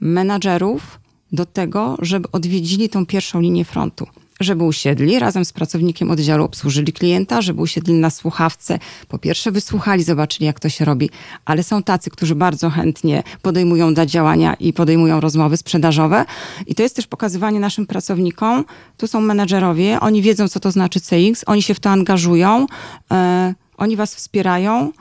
menadżerów 0.00 1.00
do 1.32 1.46
tego, 1.46 1.96
żeby 2.02 2.30
odwiedzili 2.32 2.88
tą 2.88 3.06
pierwszą 3.06 3.40
linię 3.40 3.64
frontu 3.64 4.06
żeby 4.40 4.64
usiedli 4.64 5.18
razem 5.18 5.44
z 5.44 5.52
pracownikiem 5.52 6.10
oddziału, 6.10 6.44
obsłużyli 6.44 6.92
klienta, 6.92 7.42
żeby 7.42 7.62
usiedli 7.62 7.94
na 7.94 8.10
słuchawce. 8.10 8.78
Po 9.08 9.18
pierwsze 9.18 9.52
wysłuchali, 9.52 10.02
zobaczyli 10.02 10.46
jak 10.46 10.60
to 10.60 10.68
się 10.68 10.84
robi, 10.84 11.10
ale 11.44 11.62
są 11.62 11.82
tacy, 11.82 12.10
którzy 12.10 12.34
bardzo 12.34 12.70
chętnie 12.70 13.22
podejmują 13.42 13.94
da 13.94 14.06
działania 14.06 14.54
i 14.54 14.72
podejmują 14.72 15.20
rozmowy 15.20 15.56
sprzedażowe. 15.56 16.24
I 16.66 16.74
to 16.74 16.82
jest 16.82 16.96
też 16.96 17.06
pokazywanie 17.06 17.60
naszym 17.60 17.86
pracownikom, 17.86 18.64
tu 18.96 19.06
są 19.06 19.20
menedżerowie, 19.20 20.00
oni 20.00 20.22
wiedzą 20.22 20.48
co 20.48 20.60
to 20.60 20.70
znaczy 20.70 21.00
CX, 21.00 21.44
oni 21.46 21.62
się 21.62 21.74
w 21.74 21.80
to 21.80 21.90
angażują, 21.90 22.66
e, 23.10 23.54
oni 23.76 23.96
was 23.96 24.14
wspierają. 24.14 24.92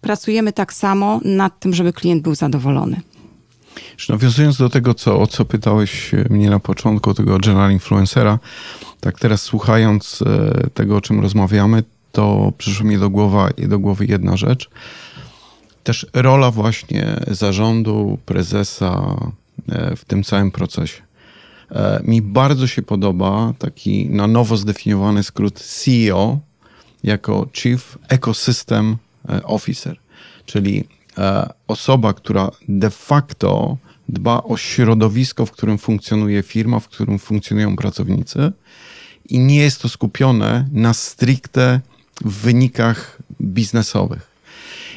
Pracujemy 0.00 0.52
tak 0.52 0.72
samo 0.72 1.20
nad 1.24 1.60
tym, 1.60 1.74
żeby 1.74 1.92
klient 1.92 2.22
był 2.22 2.34
zadowolony. 2.34 3.00
Nawiązując 4.08 4.58
do 4.58 4.68
tego, 4.68 4.94
co, 4.94 5.20
o 5.20 5.26
co 5.26 5.44
pytałeś 5.44 6.12
mnie 6.30 6.50
na 6.50 6.60
początku, 6.60 7.14
tego 7.14 7.38
general 7.38 7.72
influencera, 7.72 8.38
tak 9.00 9.18
teraz 9.18 9.42
słuchając 9.42 10.22
e, 10.22 10.70
tego, 10.74 10.96
o 10.96 11.00
czym 11.00 11.20
rozmawiamy, 11.20 11.82
to 12.12 12.52
przyszła 12.58 12.86
mi 12.86 12.98
do, 12.98 13.10
głowa, 13.10 13.48
do 13.58 13.78
głowy 13.78 14.06
jedna 14.06 14.36
rzecz. 14.36 14.70
Też 15.84 16.06
rola 16.14 16.50
właśnie 16.50 17.20
zarządu, 17.28 18.18
prezesa 18.26 19.16
e, 19.68 19.96
w 19.96 20.04
tym 20.04 20.24
całym 20.24 20.50
procesie. 20.50 21.02
E, 21.70 22.00
mi 22.04 22.22
bardzo 22.22 22.66
się 22.66 22.82
podoba 22.82 23.52
taki 23.58 24.06
na 24.10 24.26
nowo 24.26 24.56
zdefiniowany 24.56 25.22
skrót 25.22 25.60
CEO 25.60 26.38
jako 27.02 27.46
Chief 27.52 27.98
Ecosystem 28.08 28.96
Officer, 29.44 29.96
czyli 30.46 30.84
osoba, 31.66 32.12
która 32.14 32.50
de 32.68 32.90
facto 32.90 33.76
dba 34.08 34.42
o 34.42 34.56
środowisko, 34.56 35.46
w 35.46 35.50
którym 35.50 35.78
funkcjonuje 35.78 36.42
firma, 36.42 36.80
w 36.80 36.88
którym 36.88 37.18
funkcjonują 37.18 37.76
pracownicy 37.76 38.52
i 39.28 39.38
nie 39.38 39.56
jest 39.56 39.82
to 39.82 39.88
skupione 39.88 40.68
na 40.72 40.94
stricte 40.94 41.80
wynikach 42.20 43.18
biznesowych. 43.40 44.30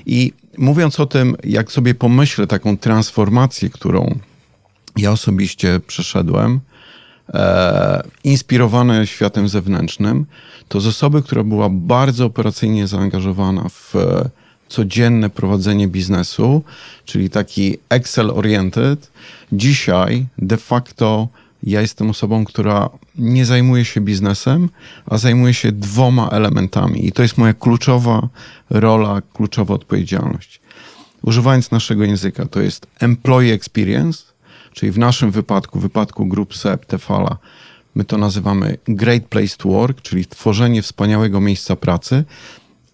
I 0.05 0.33
mówiąc 0.57 0.99
o 0.99 1.05
tym, 1.05 1.35
jak 1.43 1.71
sobie 1.71 1.95
pomyślę 1.95 2.47
taką 2.47 2.77
transformację, 2.77 3.69
którą 3.69 4.19
ja 4.97 5.11
osobiście 5.11 5.79
przeszedłem, 5.87 6.59
e, 7.33 8.03
światem 9.05 9.49
zewnętrznym, 9.49 10.25
to 10.67 10.81
z 10.81 10.87
osoby, 10.87 11.21
która 11.21 11.43
była 11.43 11.69
bardzo 11.69 12.25
operacyjnie 12.25 12.87
zaangażowana 12.87 13.69
w 13.69 13.95
codzienne 14.71 15.29
prowadzenie 15.29 15.87
biznesu, 15.87 16.63
czyli 17.05 17.29
taki 17.29 17.77
Excel-oriented. 17.89 19.11
Dzisiaj 19.51 20.25
de 20.37 20.57
facto 20.57 21.27
ja 21.63 21.81
jestem 21.81 22.09
osobą, 22.09 22.45
która 22.45 22.89
nie 23.15 23.45
zajmuje 23.45 23.85
się 23.85 24.01
biznesem, 24.01 24.69
a 25.05 25.17
zajmuje 25.17 25.53
się 25.53 25.71
dwoma 25.71 26.29
elementami. 26.29 27.07
I 27.07 27.11
to 27.11 27.21
jest 27.21 27.37
moja 27.37 27.53
kluczowa 27.53 28.27
rola, 28.69 29.21
kluczowa 29.33 29.73
odpowiedzialność. 29.73 30.61
Używając 31.21 31.71
naszego 31.71 32.03
języka, 32.03 32.45
to 32.45 32.61
jest 32.61 32.87
employee 32.99 33.51
experience, 33.51 34.23
czyli 34.73 34.91
w 34.91 34.97
naszym 34.97 35.31
wypadku, 35.31 35.79
w 35.79 35.81
wypadku 35.81 36.25
grup 36.25 36.55
SEP, 36.55 36.85
Tefala, 36.85 37.37
my 37.95 38.03
to 38.05 38.17
nazywamy 38.17 38.77
great 38.87 39.25
place 39.25 39.57
to 39.57 39.69
work, 39.69 40.01
czyli 40.01 40.25
tworzenie 40.25 40.81
wspaniałego 40.81 41.41
miejsca 41.41 41.75
pracy. 41.75 42.23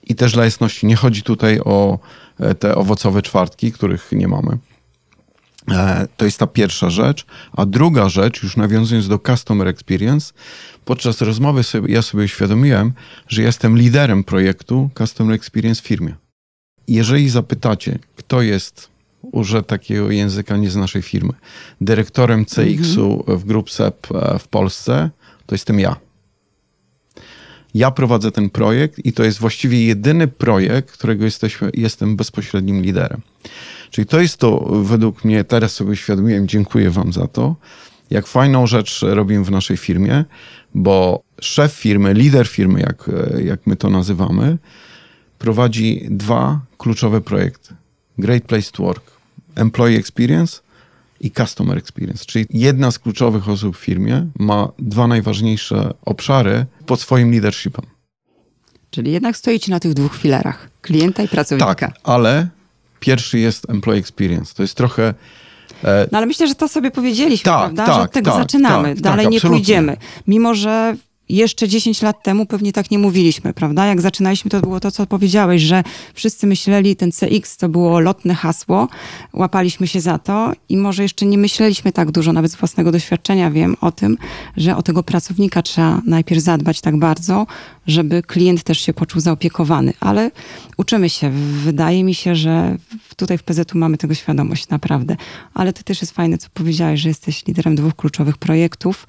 I 0.09 0.15
też 0.15 0.33
dla 0.33 0.45
jasności, 0.45 0.85
nie 0.85 0.95
chodzi 0.95 1.23
tutaj 1.23 1.59
o 1.59 1.99
e, 2.39 2.55
te 2.55 2.75
owocowe 2.75 3.21
czwartki, 3.21 3.71
których 3.71 4.11
nie 4.11 4.27
mamy. 4.27 4.57
E, 5.71 6.07
to 6.17 6.25
jest 6.25 6.39
ta 6.39 6.47
pierwsza 6.47 6.89
rzecz. 6.89 7.25
A 7.53 7.65
druga 7.65 8.09
rzecz, 8.09 8.43
już 8.43 8.57
nawiązując 8.57 9.07
do 9.07 9.19
Customer 9.19 9.67
Experience, 9.67 10.33
podczas 10.85 11.21
rozmowy 11.21 11.63
sobie, 11.63 11.93
ja 11.93 12.01
sobie 12.01 12.23
uświadomiłem, 12.23 12.93
że 13.27 13.41
jestem 13.41 13.77
liderem 13.77 14.23
projektu 14.23 14.89
Customer 14.97 15.35
Experience 15.35 15.81
w 15.81 15.85
firmie. 15.85 16.15
Jeżeli 16.87 17.29
zapytacie, 17.29 17.99
kto 18.15 18.41
jest, 18.41 18.89
użę 19.21 19.63
takiego 19.63 20.11
języka 20.11 20.57
nie 20.57 20.69
z 20.69 20.75
naszej 20.75 21.01
firmy, 21.01 21.33
dyrektorem 21.81 22.45
CX-u 22.45 23.19
mhm. 23.19 23.37
w 23.37 23.45
Group 23.45 23.71
SEP 23.71 24.07
e, 24.11 24.39
w 24.39 24.47
Polsce, 24.47 25.09
to 25.45 25.55
jestem 25.55 25.79
ja. 25.79 26.06
Ja 27.73 27.91
prowadzę 27.91 28.31
ten 28.31 28.49
projekt 28.49 29.05
i 29.05 29.13
to 29.13 29.23
jest 29.23 29.39
właściwie 29.39 29.85
jedyny 29.85 30.27
projekt, 30.27 30.91
którego 30.91 31.25
jesteśmy, 31.25 31.71
jestem 31.73 32.15
bezpośrednim 32.15 32.81
liderem. 32.81 33.21
Czyli 33.91 34.07
to 34.07 34.21
jest 34.21 34.37
to, 34.37 34.59
według 34.83 35.25
mnie, 35.25 35.43
teraz 35.43 35.73
sobie 35.73 35.91
uświadomiłem, 35.91 36.47
dziękuję 36.47 36.91
Wam 36.91 37.13
za 37.13 37.27
to, 37.27 37.55
jak 38.09 38.27
fajną 38.27 38.67
rzecz 38.67 39.01
robimy 39.01 39.45
w 39.45 39.51
naszej 39.51 39.77
firmie, 39.77 40.25
bo 40.75 41.23
szef 41.41 41.71
firmy, 41.73 42.13
lider 42.13 42.47
firmy, 42.47 42.79
jak, 42.79 43.09
jak 43.43 43.67
my 43.67 43.75
to 43.75 43.89
nazywamy, 43.89 44.57
prowadzi 45.39 46.07
dwa 46.09 46.59
kluczowe 46.77 47.21
projekty: 47.21 47.75
Great 48.17 48.43
Place 48.43 48.71
to 48.71 48.83
Work, 48.83 49.11
Employee 49.55 49.97
Experience 49.97 50.66
i 51.21 51.31
Customer 51.31 51.77
Experience. 51.77 52.25
Czyli 52.25 52.45
jedna 52.49 52.91
z 52.91 52.99
kluczowych 52.99 53.49
osób 53.49 53.77
w 53.77 53.79
firmie 53.79 54.27
ma 54.39 54.71
dwa 54.79 55.07
najważniejsze 55.07 55.93
obszary 56.05 56.65
pod 56.85 57.01
swoim 57.01 57.31
leadershipem. 57.31 57.85
Czyli 58.91 59.11
jednak 59.11 59.37
stoicie 59.37 59.71
na 59.71 59.79
tych 59.79 59.93
dwóch 59.93 60.15
filarach, 60.15 60.69
klienta 60.81 61.23
i 61.23 61.27
pracownika. 61.27 61.75
Tak, 61.75 61.99
ale 62.03 62.47
pierwszy 62.99 63.39
jest 63.39 63.69
Employee 63.69 63.99
Experience. 63.99 64.53
To 64.55 64.63
jest 64.63 64.75
trochę... 64.75 65.13
E... 65.83 66.07
No 66.11 66.17
ale 66.17 66.27
myślę, 66.27 66.47
że 66.47 66.55
to 66.55 66.67
sobie 66.67 66.91
powiedzieliśmy, 66.91 67.45
tak, 67.45 67.59
prawda? 67.59 67.85
Tak, 67.85 67.95
że 67.95 68.01
od 68.01 68.11
tego 68.11 68.31
tak, 68.31 68.41
zaczynamy. 68.41 68.89
Tak, 68.89 69.03
Dalej 69.03 69.25
tak, 69.25 69.33
nie 69.33 69.41
pójdziemy. 69.41 69.97
Mimo, 70.27 70.55
że 70.55 70.95
jeszcze 71.29 71.67
10 71.67 72.01
lat 72.01 72.23
temu 72.23 72.45
pewnie 72.45 72.73
tak 72.73 72.91
nie 72.91 72.99
mówiliśmy, 72.99 73.53
prawda? 73.53 73.85
Jak 73.85 74.01
zaczynaliśmy, 74.01 74.51
to 74.51 74.61
było 74.61 74.79
to, 74.79 74.91
co 74.91 75.07
powiedziałeś, 75.07 75.61
że 75.61 75.83
wszyscy 76.13 76.47
myśleli, 76.47 76.95
ten 76.95 77.11
CX 77.11 77.57
to 77.57 77.69
było 77.69 77.99
lotne 77.99 78.35
hasło, 78.35 78.87
łapaliśmy 79.33 79.87
się 79.87 80.01
za 80.01 80.17
to 80.17 80.51
i 80.69 80.77
może 80.77 81.03
jeszcze 81.03 81.25
nie 81.25 81.37
myśleliśmy 81.37 81.91
tak 81.91 82.11
dużo, 82.11 82.33
nawet 82.33 82.51
z 82.51 82.55
własnego 82.55 82.91
doświadczenia 82.91 83.51
wiem 83.51 83.75
o 83.81 83.91
tym, 83.91 84.17
że 84.57 84.77
o 84.77 84.81
tego 84.81 85.03
pracownika 85.03 85.61
trzeba 85.61 86.01
najpierw 86.05 86.41
zadbać 86.41 86.81
tak 86.81 86.99
bardzo, 86.99 87.47
żeby 87.87 88.23
klient 88.23 88.63
też 88.63 88.79
się 88.79 88.93
poczuł 88.93 89.21
zaopiekowany. 89.21 89.93
Ale 89.99 90.31
uczymy 90.77 91.09
się. 91.09 91.29
Wydaje 91.63 92.03
mi 92.03 92.13
się, 92.13 92.35
że 92.35 92.77
tutaj 93.15 93.37
w 93.37 93.43
PZU 93.43 93.63
mamy 93.77 93.97
tego 93.97 94.13
świadomość, 94.13 94.69
naprawdę. 94.69 95.17
Ale 95.53 95.73
to 95.73 95.83
też 95.83 96.01
jest 96.01 96.13
fajne, 96.13 96.37
co 96.37 96.47
powiedziałeś, 96.53 97.01
że 97.01 97.09
jesteś 97.09 97.45
liderem 97.45 97.75
dwóch 97.75 97.95
kluczowych 97.95 98.37
projektów 98.37 99.07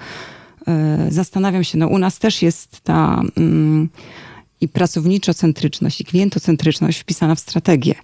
zastanawiam 1.09 1.64
się, 1.64 1.78
no 1.78 1.88
u 1.88 1.98
nas 1.98 2.18
też 2.18 2.42
jest 2.42 2.81
ta 2.81 3.22
mm, 3.37 3.88
i 4.61 4.68
pracowniczo-centryczność, 4.68 6.00
i 6.00 6.04
klientocentryczność 6.04 6.98
wpisana 6.98 7.35
w 7.35 7.40
strategię. 7.40 7.94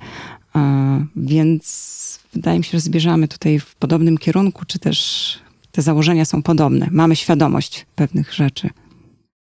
E, 0.56 1.06
więc 1.16 2.20
wydaje 2.32 2.58
mi 2.58 2.64
się, 2.64 2.70
że 2.72 2.80
zbierzamy 2.80 3.28
tutaj 3.28 3.58
w 3.58 3.74
podobnym 3.74 4.18
kierunku, 4.18 4.64
czy 4.64 4.78
też 4.78 5.38
te 5.72 5.82
założenia 5.82 6.24
są 6.24 6.42
podobne. 6.42 6.88
Mamy 6.90 7.16
świadomość 7.16 7.86
pewnych 7.94 8.34
rzeczy. 8.34 8.70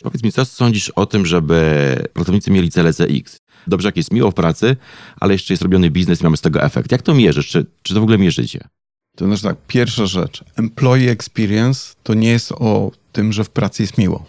Powiedz 0.04 0.24
mi, 0.24 0.32
co 0.32 0.46
sądzisz 0.46 0.90
o 0.90 1.06
tym, 1.06 1.26
żeby 1.26 1.96
pracownicy 2.14 2.52
mieli 2.52 2.72
cele 2.72 2.94
CX? 2.94 3.38
Dobrze, 3.68 3.88
jak 3.88 3.98
jest 3.98 4.12
miło 4.12 4.32
w 4.32 4.34
pracy, 4.34 4.76
ale 5.20 5.34
jeszcze 5.34 5.54
jest 5.54 5.64
robiony 5.64 5.90
biznes 5.92 6.22
i 6.22 6.24
mamy 6.24 6.38
z 6.38 6.42
tego 6.42 6.64
efekt. 6.64 6.92
Jak 6.92 7.02
to 7.02 7.14
mierzysz? 7.14 7.48
Czy, 7.48 7.66
czy 7.84 7.94
to 7.94 8.00
w 8.00 8.04
ogóle 8.04 8.18
mierzycie? 8.18 8.68
To 9.16 9.26
znaczy 9.26 9.44
tak, 9.44 9.58
pierwsza 9.68 10.06
rzecz. 10.06 10.44
Employee 10.56 11.10
experience 11.10 11.96
to 12.04 12.14
nie 12.14 12.30
jest 12.30 12.52
o 12.52 12.92
tym, 13.16 13.34
że 13.34 13.44
w 13.44 13.50
pracy 13.50 13.84
jest 13.84 13.98
miło. 13.98 14.26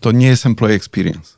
To 0.00 0.12
nie 0.12 0.26
jest 0.26 0.46
employee 0.46 0.74
experience. 0.74 1.36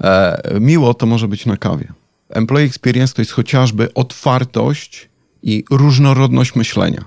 E, 0.00 0.42
miło 0.60 0.94
to 0.94 1.06
może 1.06 1.28
być 1.28 1.46
na 1.46 1.56
kawie. 1.56 1.92
Employee 2.28 2.66
experience 2.66 3.14
to 3.14 3.22
jest 3.22 3.32
chociażby 3.32 3.94
otwartość 3.94 5.08
i 5.42 5.64
różnorodność 5.70 6.54
myślenia. 6.54 7.04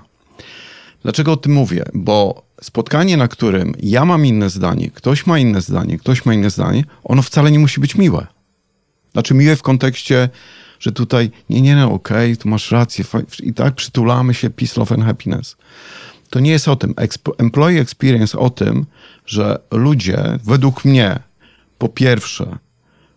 Dlaczego 1.02 1.32
o 1.32 1.36
tym 1.36 1.52
mówię? 1.52 1.84
Bo 1.94 2.42
spotkanie, 2.62 3.16
na 3.16 3.28
którym 3.28 3.74
ja 3.82 4.04
mam 4.04 4.26
inne 4.26 4.50
zdanie, 4.50 4.90
ktoś 4.90 5.26
ma 5.26 5.38
inne 5.38 5.60
zdanie, 5.60 5.98
ktoś 5.98 6.24
ma 6.24 6.34
inne 6.34 6.50
zdanie, 6.50 6.84
ono 7.04 7.22
wcale 7.22 7.50
nie 7.50 7.58
musi 7.58 7.80
być 7.80 7.94
miłe. 7.94 8.26
Znaczy 9.12 9.34
miłe 9.34 9.56
w 9.56 9.62
kontekście 9.62 10.28
że 10.80 10.92
tutaj 10.92 11.30
nie, 11.50 11.60
nie, 11.60 11.76
no 11.76 11.92
okej, 11.92 12.32
okay, 12.32 12.36
tu 12.36 12.48
masz 12.48 12.70
rację 12.70 13.04
i 13.42 13.54
tak 13.54 13.74
przytulamy 13.74 14.34
się 14.34 14.50
peace, 14.50 14.80
love 14.80 14.94
and 14.94 15.04
happiness. 15.04 15.56
To 16.30 16.40
nie 16.40 16.50
jest 16.50 16.68
o 16.68 16.76
tym. 16.76 16.94
Employee 17.38 17.78
experience 17.78 18.38
o 18.38 18.50
tym, 18.50 18.86
że 19.26 19.58
ludzie 19.70 20.38
według 20.44 20.84
mnie 20.84 21.20
po 21.78 21.88
pierwsze 21.88 22.58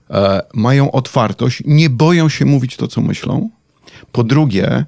e, 0.09 0.41
mają 0.53 0.91
otwartość, 0.91 1.63
nie 1.65 1.89
boją 1.89 2.29
się 2.29 2.45
mówić 2.45 2.77
to, 2.77 2.87
co 2.87 3.01
myślą. 3.01 3.49
Po 4.11 4.23
drugie, 4.23 4.85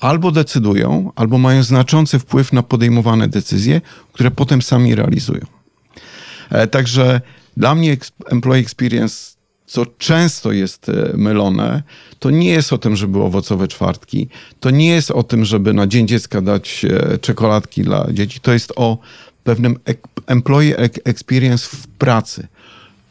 albo 0.00 0.32
decydują, 0.32 1.12
albo 1.16 1.38
mają 1.38 1.62
znaczący 1.62 2.18
wpływ 2.18 2.52
na 2.52 2.62
podejmowane 2.62 3.28
decyzje, 3.28 3.80
które 4.12 4.30
potem 4.30 4.62
sami 4.62 4.94
realizują. 4.94 5.46
E, 6.50 6.66
także 6.66 7.20
dla 7.56 7.74
mnie 7.74 7.96
employee 8.30 8.62
experience 8.62 9.31
co 9.72 9.86
często 9.86 10.52
jest 10.52 10.88
e, 10.88 11.12
mylone, 11.16 11.82
to 12.18 12.30
nie 12.30 12.50
jest 12.50 12.72
o 12.72 12.78
tym, 12.78 12.96
żeby 12.96 13.22
owocowe 13.22 13.68
czwartki, 13.68 14.28
to 14.60 14.70
nie 14.70 14.88
jest 14.88 15.10
o 15.10 15.22
tym, 15.22 15.44
żeby 15.44 15.74
na 15.74 15.86
Dzień 15.86 16.08
Dziecka 16.08 16.40
dać 16.40 16.84
e, 16.84 17.18
czekoladki 17.18 17.82
dla 17.82 18.12
dzieci, 18.12 18.40
to 18.40 18.52
jest 18.52 18.72
o 18.76 18.98
pewnym 19.44 19.76
employee 20.26 20.74
experience 21.04 21.68
w 21.76 21.86
pracy. 21.86 22.46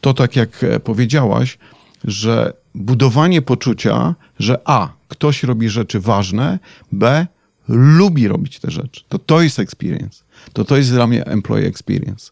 To 0.00 0.14
tak 0.14 0.36
jak 0.36 0.64
e, 0.64 0.80
powiedziałaś, 0.80 1.58
że 2.04 2.52
budowanie 2.74 3.42
poczucia, 3.42 4.14
że 4.38 4.60
A, 4.64 4.92
ktoś 5.08 5.42
robi 5.42 5.68
rzeczy 5.68 6.00
ważne, 6.00 6.58
B, 6.92 7.26
lubi 7.68 8.28
robić 8.28 8.58
te 8.58 8.70
rzeczy. 8.70 9.02
To 9.08 9.18
to 9.18 9.42
jest 9.42 9.58
experience. 9.58 10.22
To 10.52 10.64
to 10.64 10.76
jest 10.76 10.90
dla 10.90 11.06
mnie 11.06 11.26
employee 11.26 11.66
experience. 11.66 12.30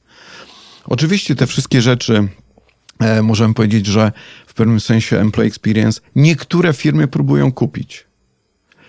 Oczywiście 0.85 1.35
te 1.35 1.47
wszystkie 1.47 1.83
rzeczy 1.83 2.29
możemy 3.23 3.55
powiedzieć, 3.55 3.87
że 3.87 4.13
w 4.47 4.55
pewnym 4.55 4.81
sensie 4.81 5.19
employee 5.21 5.49
experience 5.49 6.01
niektóre 6.17 6.73
firmy 6.73 7.09
próbują 7.09 7.53
kupić. 7.53 8.07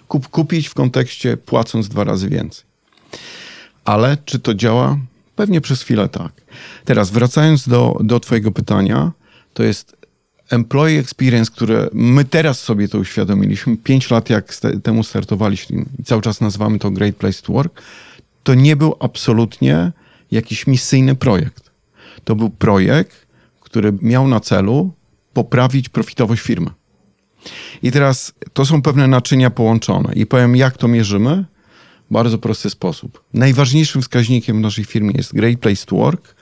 Kup, 0.08 0.28
kupić 0.28 0.68
w 0.68 0.74
kontekście 0.74 1.38
płacąc 1.38 1.90
dwa 1.90 2.04
razy 2.04 2.30
więcej. 2.30 2.66
Ale 3.86 4.18
czy 4.26 4.40
to 4.40 4.54
działa? 4.54 4.98
Pewnie 5.36 5.62
przez 5.62 5.82
chwilę 5.82 6.10
tak. 6.10 6.32
Teraz 6.86 7.12
wracając 7.12 7.68
do, 7.68 7.98
do 8.04 8.20
Twojego 8.20 8.52
pytania, 8.52 9.12
to 9.54 9.64
jest 9.64 9.96
employee 10.50 10.98
experience, 11.00 11.52
które 11.52 11.90
my 11.94 12.26
teraz 12.26 12.60
sobie 12.60 12.88
to 12.88 12.98
uświadomiliśmy, 12.98 13.78
pięć 13.78 14.12
lat 14.12 14.30
jak 14.30 14.56
temu 14.84 15.04
startowaliśmy 15.04 15.86
i 16.00 16.04
cały 16.04 16.22
czas 16.22 16.42
nazywamy 16.42 16.80
to 16.80 16.92
Great 16.92 17.16
Place 17.16 17.42
to 17.42 17.54
Work, 17.54 17.82
to 18.44 18.54
nie 18.54 18.76
był 18.76 18.96
absolutnie 19.00 19.92
jakiś 20.32 20.68
misyjny 20.68 21.16
projekt. 21.16 21.72
To 22.24 22.36
był 22.36 22.50
projekt, 22.50 23.26
który 23.72 23.94
miał 24.02 24.28
na 24.28 24.40
celu 24.40 24.94
poprawić 25.34 25.90
profitowość 25.90 26.42
firmy. 26.42 26.70
I 27.84 27.92
teraz 27.92 28.34
to 28.54 28.66
są 28.66 28.82
pewne 28.82 29.08
naczynia 29.08 29.50
połączone 29.50 30.14
i 30.14 30.26
powiem, 30.26 30.56
jak 30.56 30.78
to 30.78 30.88
mierzymy. 30.88 31.46
Bardzo 32.12 32.38
prosty 32.38 32.70
sposób. 32.70 33.24
Najważniejszym 33.34 34.02
wskaźnikiem 34.02 34.58
w 34.58 34.60
naszej 34.60 34.86
firmie 34.86 35.12
jest 35.16 35.34
Great 35.34 35.60
Place 35.60 35.86
to 35.86 35.96
Work. 35.96 36.36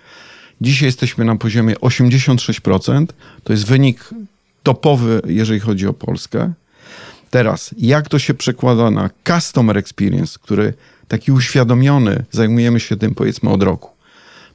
Dzisiaj 0.62 0.86
jesteśmy 0.86 1.26
na 1.26 1.36
poziomie 1.36 1.76
86%. 1.76 3.06
To 3.44 3.54
jest 3.54 3.66
wynik 3.66 4.10
topowy, 4.64 5.22
jeżeli 5.26 5.60
chodzi 5.60 5.88
o 5.88 5.94
Polskę. 5.94 6.54
Teraz, 7.30 7.76
jak 7.78 8.10
to 8.10 8.20
się 8.20 8.34
przekłada 8.34 8.92
na 8.92 9.10
customer 9.28 9.78
experience, 9.78 10.40
który 10.42 10.74
taki 11.08 11.32
uświadomiony, 11.32 12.26
zajmujemy 12.32 12.80
się 12.80 12.98
tym 12.98 13.16
powiedzmy 13.16 13.50
od 13.50 13.64
roku. 13.64 13.99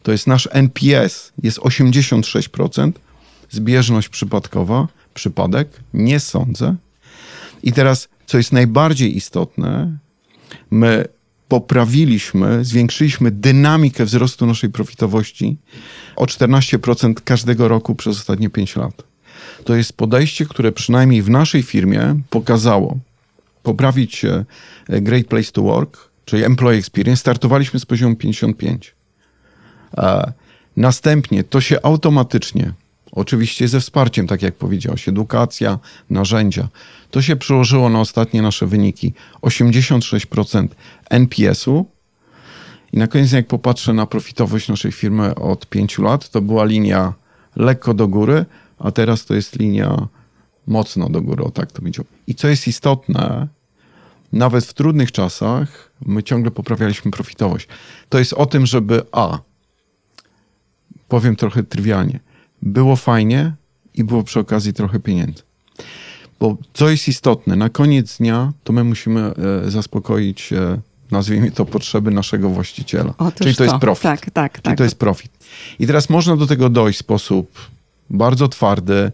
To 0.04 0.12
jest 0.12 0.26
nasz 0.26 0.48
NPS, 0.52 1.32
jest 1.42 1.58
86%, 1.58 2.92
zbieżność 3.50 4.08
przypadkowa, 4.08 4.88
przypadek, 5.14 5.68
nie 5.94 6.20
sądzę. 6.20 6.76
I 7.62 7.72
teraz, 7.72 8.08
co 8.26 8.38
jest 8.38 8.52
najbardziej 8.52 9.16
istotne, 9.16 9.98
my 10.70 11.04
poprawiliśmy, 11.48 12.64
zwiększyliśmy 12.64 13.30
dynamikę 13.30 14.04
wzrostu 14.04 14.46
naszej 14.46 14.70
profitowości 14.70 15.56
o 16.16 16.24
14% 16.24 17.14
każdego 17.14 17.68
roku 17.68 17.94
przez 17.94 18.16
ostatnie 18.16 18.50
5 18.50 18.76
lat. 18.76 19.02
To 19.64 19.74
jest 19.74 19.92
podejście, 19.92 20.46
które 20.46 20.72
przynajmniej 20.72 21.22
w 21.22 21.30
naszej 21.30 21.62
firmie 21.62 22.20
pokazało 22.30 22.98
poprawić 23.62 24.24
e, 24.24 24.44
Great 24.88 25.26
Place 25.26 25.52
to 25.52 25.62
Work, 25.62 25.98
czyli 26.24 26.44
Employee 26.44 26.78
Experience. 26.78 27.20
Startowaliśmy 27.20 27.80
z 27.80 27.86
poziomu 27.86 28.16
55. 28.16 28.94
Następnie 30.76 31.44
to 31.44 31.60
się 31.60 31.78
automatycznie 31.82 32.72
Oczywiście 33.14 33.68
ze 33.68 33.80
wsparciem, 33.80 34.26
tak 34.26 34.42
jak 34.42 34.54
powiedziałeś, 34.54 35.08
edukacja, 35.08 35.78
narzędzia. 36.10 36.68
To 37.10 37.22
się 37.22 37.36
przełożyło 37.36 37.88
na 37.88 38.00
ostatnie 38.00 38.42
nasze 38.42 38.66
wyniki. 38.66 39.12
86% 39.42 40.68
NPS-u. 41.10 41.86
I 42.92 42.98
na 42.98 43.06
koniec, 43.06 43.32
jak 43.32 43.46
popatrzę 43.46 43.92
na 43.92 44.06
profitowość 44.06 44.68
naszej 44.68 44.92
firmy 44.92 45.34
od 45.34 45.66
5 45.66 45.98
lat, 45.98 46.30
to 46.30 46.40
była 46.40 46.64
linia 46.64 47.12
lekko 47.56 47.94
do 47.94 48.08
góry, 48.08 48.44
a 48.78 48.90
teraz 48.90 49.24
to 49.24 49.34
jest 49.34 49.58
linia 49.58 50.08
mocno 50.66 51.08
do 51.08 51.22
góry, 51.22 51.44
o 51.44 51.50
tak 51.50 51.72
to 51.72 51.82
będzie. 51.82 52.02
I 52.26 52.34
co 52.34 52.48
jest 52.48 52.68
istotne, 52.68 53.48
nawet 54.32 54.64
w 54.64 54.74
trudnych 54.74 55.12
czasach 55.12 55.90
my 56.06 56.22
ciągle 56.22 56.50
poprawialiśmy 56.50 57.10
profitowość. 57.10 57.68
To 58.08 58.18
jest 58.18 58.32
o 58.32 58.46
tym, 58.46 58.66
żeby 58.66 59.02
A, 59.12 59.38
powiem 61.14 61.36
trochę 61.36 61.62
trywialnie, 61.62 62.20
było 62.62 62.96
fajnie 62.96 63.52
i 63.94 64.04
było 64.04 64.22
przy 64.22 64.40
okazji 64.40 64.72
trochę 64.72 65.00
pieniędzy. 65.00 65.42
Bo 66.40 66.56
co 66.72 66.90
jest 66.90 67.08
istotne, 67.08 67.56
na 67.56 67.68
koniec 67.68 68.18
dnia 68.18 68.52
to 68.64 68.72
my 68.72 68.84
musimy 68.84 69.20
e, 69.66 69.70
zaspokoić, 69.70 70.52
e, 70.52 70.80
nazwijmy 71.10 71.50
to, 71.50 71.64
potrzeby 71.66 72.10
naszego 72.10 72.50
właściciela. 72.50 73.14
Otóż 73.18 73.38
Czyli 73.38 73.54
to, 73.54 73.58
to 73.58 73.64
jest 73.64 73.76
profit. 73.76 74.02
Tak, 74.02 74.30
tak, 74.30 74.52
Czyli 74.52 74.62
tak. 74.62 74.78
to 74.78 74.84
jest 74.84 74.98
profit. 74.98 75.32
I 75.78 75.86
teraz 75.86 76.10
można 76.10 76.36
do 76.36 76.46
tego 76.46 76.68
dojść 76.68 76.98
w 76.98 77.00
sposób 77.00 77.70
bardzo 78.10 78.48
twardy, 78.48 79.12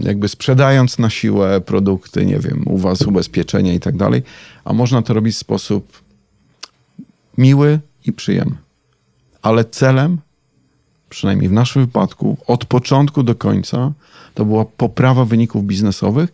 jakby 0.00 0.28
sprzedając 0.28 0.98
na 0.98 1.10
siłę 1.10 1.60
produkty, 1.60 2.26
nie 2.26 2.38
wiem, 2.38 2.62
u 2.66 2.78
was 2.78 3.02
ubezpieczenia 3.02 3.72
i 3.72 3.80
tak 3.80 3.96
dalej, 3.96 4.22
a 4.64 4.72
można 4.72 5.02
to 5.02 5.14
robić 5.14 5.34
w 5.34 5.38
sposób 5.38 6.02
miły 7.38 7.80
i 8.06 8.12
przyjemny. 8.12 8.56
Ale 9.42 9.64
celem 9.64 10.18
przynajmniej 11.12 11.48
w 11.48 11.52
naszym 11.52 11.86
wypadku, 11.86 12.36
od 12.46 12.64
początku 12.64 13.22
do 13.22 13.34
końca, 13.34 13.92
to 14.34 14.44
była 14.44 14.64
poprawa 14.64 15.24
wyników 15.24 15.64
biznesowych. 15.64 16.32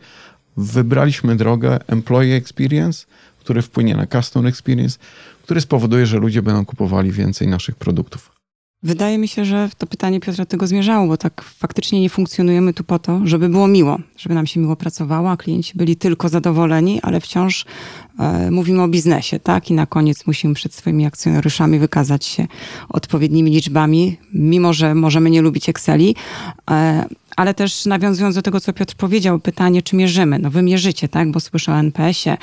Wybraliśmy 0.56 1.36
drogę 1.36 1.78
employee 1.86 2.32
experience, 2.32 3.06
który 3.40 3.62
wpłynie 3.62 3.96
na 3.96 4.06
customer 4.06 4.48
experience, 4.48 4.98
który 5.42 5.60
spowoduje, 5.60 6.06
że 6.06 6.18
ludzie 6.18 6.42
będą 6.42 6.64
kupowali 6.64 7.12
więcej 7.12 7.48
naszych 7.48 7.76
produktów. 7.76 8.37
Wydaje 8.82 9.18
mi 9.18 9.28
się, 9.28 9.44
że 9.44 9.70
to 9.78 9.86
pytanie 9.86 10.20
Piotra 10.20 10.46
tego 10.46 10.66
zmierzało, 10.66 11.06
bo 11.06 11.16
tak 11.16 11.42
faktycznie 11.42 12.00
nie 12.00 12.10
funkcjonujemy 12.10 12.74
tu 12.74 12.84
po 12.84 12.98
to, 12.98 13.20
żeby 13.24 13.48
było 13.48 13.68
miło, 13.68 13.98
żeby 14.16 14.34
nam 14.34 14.46
się 14.46 14.60
miło 14.60 14.76
pracowało, 14.76 15.30
a 15.30 15.36
klienci 15.36 15.72
byli 15.76 15.96
tylko 15.96 16.28
zadowoleni, 16.28 17.00
ale 17.02 17.20
wciąż 17.20 17.64
e, 18.18 18.50
mówimy 18.50 18.82
o 18.82 18.88
biznesie, 18.88 19.40
tak? 19.40 19.70
I 19.70 19.74
na 19.74 19.86
koniec 19.86 20.26
musimy 20.26 20.54
przed 20.54 20.74
swoimi 20.74 21.06
akcjonariuszami 21.06 21.78
wykazać 21.78 22.24
się 22.24 22.46
odpowiednimi 22.88 23.50
liczbami, 23.50 24.16
mimo 24.32 24.72
że 24.72 24.94
możemy 24.94 25.30
nie 25.30 25.42
lubić 25.42 25.68
Exceli. 25.68 26.16
E, 26.70 27.06
ale 27.38 27.54
też 27.54 27.86
nawiązując 27.86 28.34
do 28.34 28.42
tego, 28.42 28.60
co 28.60 28.72
Piotr 28.72 28.94
powiedział, 28.94 29.38
pytanie, 29.38 29.82
czy 29.82 29.96
mierzymy? 29.96 30.38
No 30.38 30.50
wy 30.50 30.62
mierzycie, 30.62 31.08
tak? 31.08 31.30
Bo 31.30 31.40
słyszę 31.40 31.72
o 31.72 31.78
NPS-ie. 31.78 32.36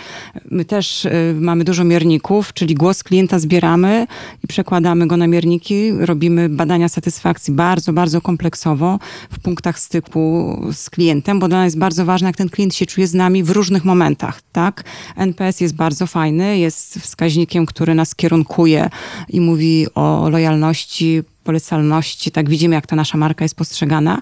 My 0.51 0.65
też 0.65 1.05
y, 1.05 1.35
mamy 1.39 1.63
dużo 1.63 1.83
mierników, 1.83 2.53
czyli 2.53 2.75
głos 2.75 3.03
klienta 3.03 3.39
zbieramy 3.39 4.07
i 4.43 4.47
przekładamy 4.47 5.07
go 5.07 5.17
na 5.17 5.27
mierniki. 5.27 5.91
Robimy 5.99 6.49
badania 6.49 6.89
satysfakcji 6.89 7.53
bardzo, 7.53 7.93
bardzo 7.93 8.21
kompleksowo 8.21 8.99
w 9.31 9.39
punktach 9.39 9.79
styku 9.79 10.59
z 10.73 10.89
klientem, 10.89 11.39
bo 11.39 11.47
dla 11.47 11.57
nas 11.57 11.65
jest 11.65 11.77
bardzo 11.77 12.05
ważne, 12.05 12.29
jak 12.29 12.37
ten 12.37 12.49
klient 12.49 12.75
się 12.75 12.85
czuje 12.85 13.07
z 13.07 13.13
nami 13.13 13.43
w 13.43 13.49
różnych 13.49 13.85
momentach, 13.85 14.41
tak? 14.51 14.83
NPS 15.15 15.61
jest 15.61 15.75
bardzo 15.75 16.07
fajny, 16.07 16.57
jest 16.57 16.99
wskaźnikiem, 16.99 17.65
który 17.65 17.95
nas 17.95 18.15
kierunkuje 18.15 18.89
i 19.29 19.41
mówi 19.41 19.87
o 19.95 20.29
lojalności, 20.29 21.23
polecalności, 21.43 22.31
tak 22.31 22.49
widzimy, 22.49 22.75
jak 22.75 22.87
ta 22.87 22.95
nasza 22.95 23.17
marka 23.17 23.45
jest 23.45 23.55
postrzegana 23.55 24.21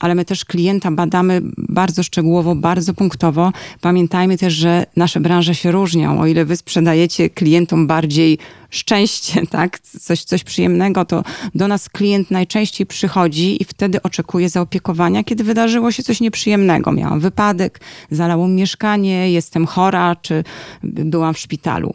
ale 0.00 0.14
my 0.14 0.24
też 0.24 0.44
klienta 0.44 0.90
badamy 0.90 1.40
bardzo 1.56 2.02
szczegółowo, 2.02 2.54
bardzo 2.54 2.94
punktowo. 2.94 3.52
Pamiętajmy 3.80 4.38
też, 4.38 4.54
że 4.54 4.86
nasze 4.96 5.20
branże 5.20 5.54
się 5.54 5.70
różnią. 5.70 6.20
O 6.20 6.26
ile 6.26 6.44
wy 6.44 6.56
sprzedajecie 6.56 7.30
klientom 7.30 7.86
bardziej 7.86 8.38
szczęście, 8.70 9.46
tak, 9.50 9.80
coś, 9.80 10.24
coś 10.24 10.44
przyjemnego, 10.44 11.04
to 11.04 11.24
do 11.54 11.68
nas 11.68 11.88
klient 11.88 12.30
najczęściej 12.30 12.86
przychodzi 12.86 13.62
i 13.62 13.64
wtedy 13.64 14.02
oczekuje 14.02 14.48
zaopiekowania, 14.48 15.24
kiedy 15.24 15.44
wydarzyło 15.44 15.92
się 15.92 16.02
coś 16.02 16.20
nieprzyjemnego. 16.20 16.92
Miałam 16.92 17.20
wypadek, 17.20 17.80
zalało 18.10 18.48
mieszkanie, 18.48 19.32
jestem 19.32 19.66
chora, 19.66 20.16
czy 20.16 20.44
byłam 20.82 21.34
w 21.34 21.38
szpitalu. 21.38 21.94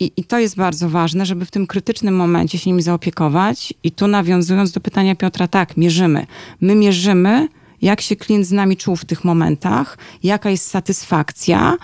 I, 0.00 0.12
I, 0.16 0.24
to 0.24 0.38
jest 0.38 0.56
bardzo 0.56 0.88
ważne, 0.88 1.26
żeby 1.26 1.46
w 1.46 1.50
tym 1.50 1.66
krytycznym 1.66 2.16
momencie 2.16 2.58
się 2.58 2.70
nimi 2.70 2.82
zaopiekować. 2.82 3.74
I 3.82 3.92
tu 3.92 4.06
nawiązując 4.06 4.72
do 4.72 4.80
pytania 4.80 5.14
Piotra, 5.14 5.48
tak, 5.48 5.76
mierzymy. 5.76 6.26
My 6.60 6.74
mierzymy, 6.74 7.48
jak 7.82 8.00
się 8.00 8.16
klient 8.16 8.46
z 8.46 8.52
nami 8.52 8.76
czuł 8.76 8.96
w 8.96 9.04
tych 9.04 9.24
momentach, 9.24 9.98
jaka 10.22 10.50
jest 10.50 10.68
satysfakcja 10.70 11.76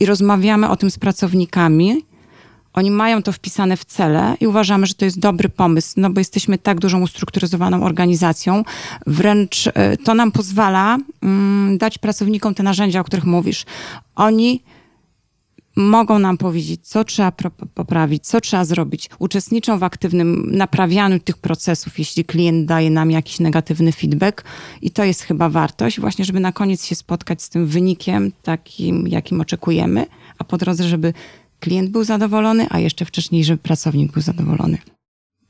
i 0.00 0.06
rozmawiamy 0.06 0.68
o 0.68 0.76
tym 0.76 0.90
z 0.90 0.98
pracownikami. 0.98 2.04
Oni 2.72 2.90
mają 2.90 3.22
to 3.22 3.32
wpisane 3.32 3.76
w 3.76 3.84
cele 3.84 4.36
i 4.40 4.46
uważamy, 4.46 4.86
że 4.86 4.94
to 4.94 5.04
jest 5.04 5.18
dobry 5.18 5.48
pomysł, 5.48 5.94
no 5.96 6.10
bo 6.10 6.20
jesteśmy 6.20 6.58
tak 6.58 6.80
dużą 6.80 7.02
ustrukturyzowaną 7.02 7.82
organizacją. 7.82 8.64
Wręcz 9.06 9.66
e, 9.74 9.96
to 9.96 10.14
nam 10.14 10.32
pozwala 10.32 10.98
mm, 11.22 11.78
dać 11.78 11.98
pracownikom 11.98 12.54
te 12.54 12.62
narzędzia, 12.62 13.00
o 13.00 13.04
których 13.04 13.24
mówisz. 13.24 13.64
Oni 14.16 14.62
mogą 15.76 16.18
nam 16.18 16.38
powiedzieć, 16.38 16.88
co 16.88 17.04
trzeba 17.04 17.32
poprawić, 17.74 18.26
co 18.26 18.40
trzeba 18.40 18.64
zrobić. 18.64 19.10
Uczestniczą 19.18 19.78
w 19.78 19.82
aktywnym 19.82 20.56
naprawianiu 20.56 21.20
tych 21.20 21.38
procesów, 21.38 21.98
jeśli 21.98 22.24
klient 22.24 22.66
daje 22.66 22.90
nam 22.90 23.10
jakiś 23.10 23.40
negatywny 23.40 23.92
feedback. 23.92 24.44
I 24.82 24.90
to 24.90 25.04
jest 25.04 25.22
chyba 25.22 25.48
wartość, 25.48 26.00
właśnie, 26.00 26.24
żeby 26.24 26.40
na 26.40 26.52
koniec 26.52 26.84
się 26.84 26.94
spotkać 26.94 27.42
z 27.42 27.48
tym 27.48 27.66
wynikiem 27.66 28.32
takim, 28.42 29.08
jakim 29.08 29.40
oczekujemy, 29.40 30.06
a 30.38 30.44
po 30.44 30.56
drodze, 30.56 30.88
żeby 30.88 31.12
klient 31.60 31.90
był 31.90 32.04
zadowolony, 32.04 32.66
a 32.70 32.78
jeszcze 32.78 33.04
wcześniej, 33.04 33.44
żeby 33.44 33.58
pracownik 33.58 34.12
był 34.12 34.22
zadowolony. 34.22 34.78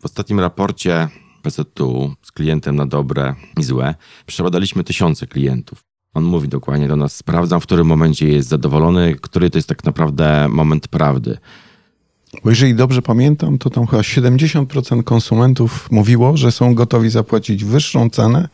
W 0.01 0.05
ostatnim 0.05 0.41
raporcie 0.41 1.09
PZU 1.43 2.15
z 2.23 2.33
klientem 2.33 2.77
na 2.77 2.87
dobre 2.87 3.35
i 3.61 3.63
złe 3.63 3.95
przebadaliśmy 4.27 4.85
tysiące 4.85 5.27
klientów. 5.27 5.85
On 6.17 6.25
mówi 6.25 6.49
dokładnie 6.49 6.89
do 6.89 6.97
nas, 6.97 7.17
sprawdzam, 7.17 7.61
w 7.61 7.63
którym 7.63 7.87
momencie 7.87 8.29
jest 8.29 8.49
zadowolony, 8.49 9.17
który 9.21 9.51
to 9.51 9.59
jest 9.59 9.69
tak 9.69 9.85
naprawdę 9.85 10.49
moment 10.49 10.89
prawdy. 10.89 11.39
Bo 12.45 12.51
jeżeli 12.51 12.75
dobrze 12.75 13.03
pamiętam, 13.03 13.59
to 13.59 13.71
tam 13.71 13.87
chyba 13.87 14.03
70% 14.03 15.05
konsumentów 15.05 15.89
mówiło, 15.91 16.37
że 16.37 16.53
są 16.53 16.75
gotowi 16.75 17.11
zapłacić 17.11 17.65
wyższą 17.65 18.11
cenę, 18.11 18.49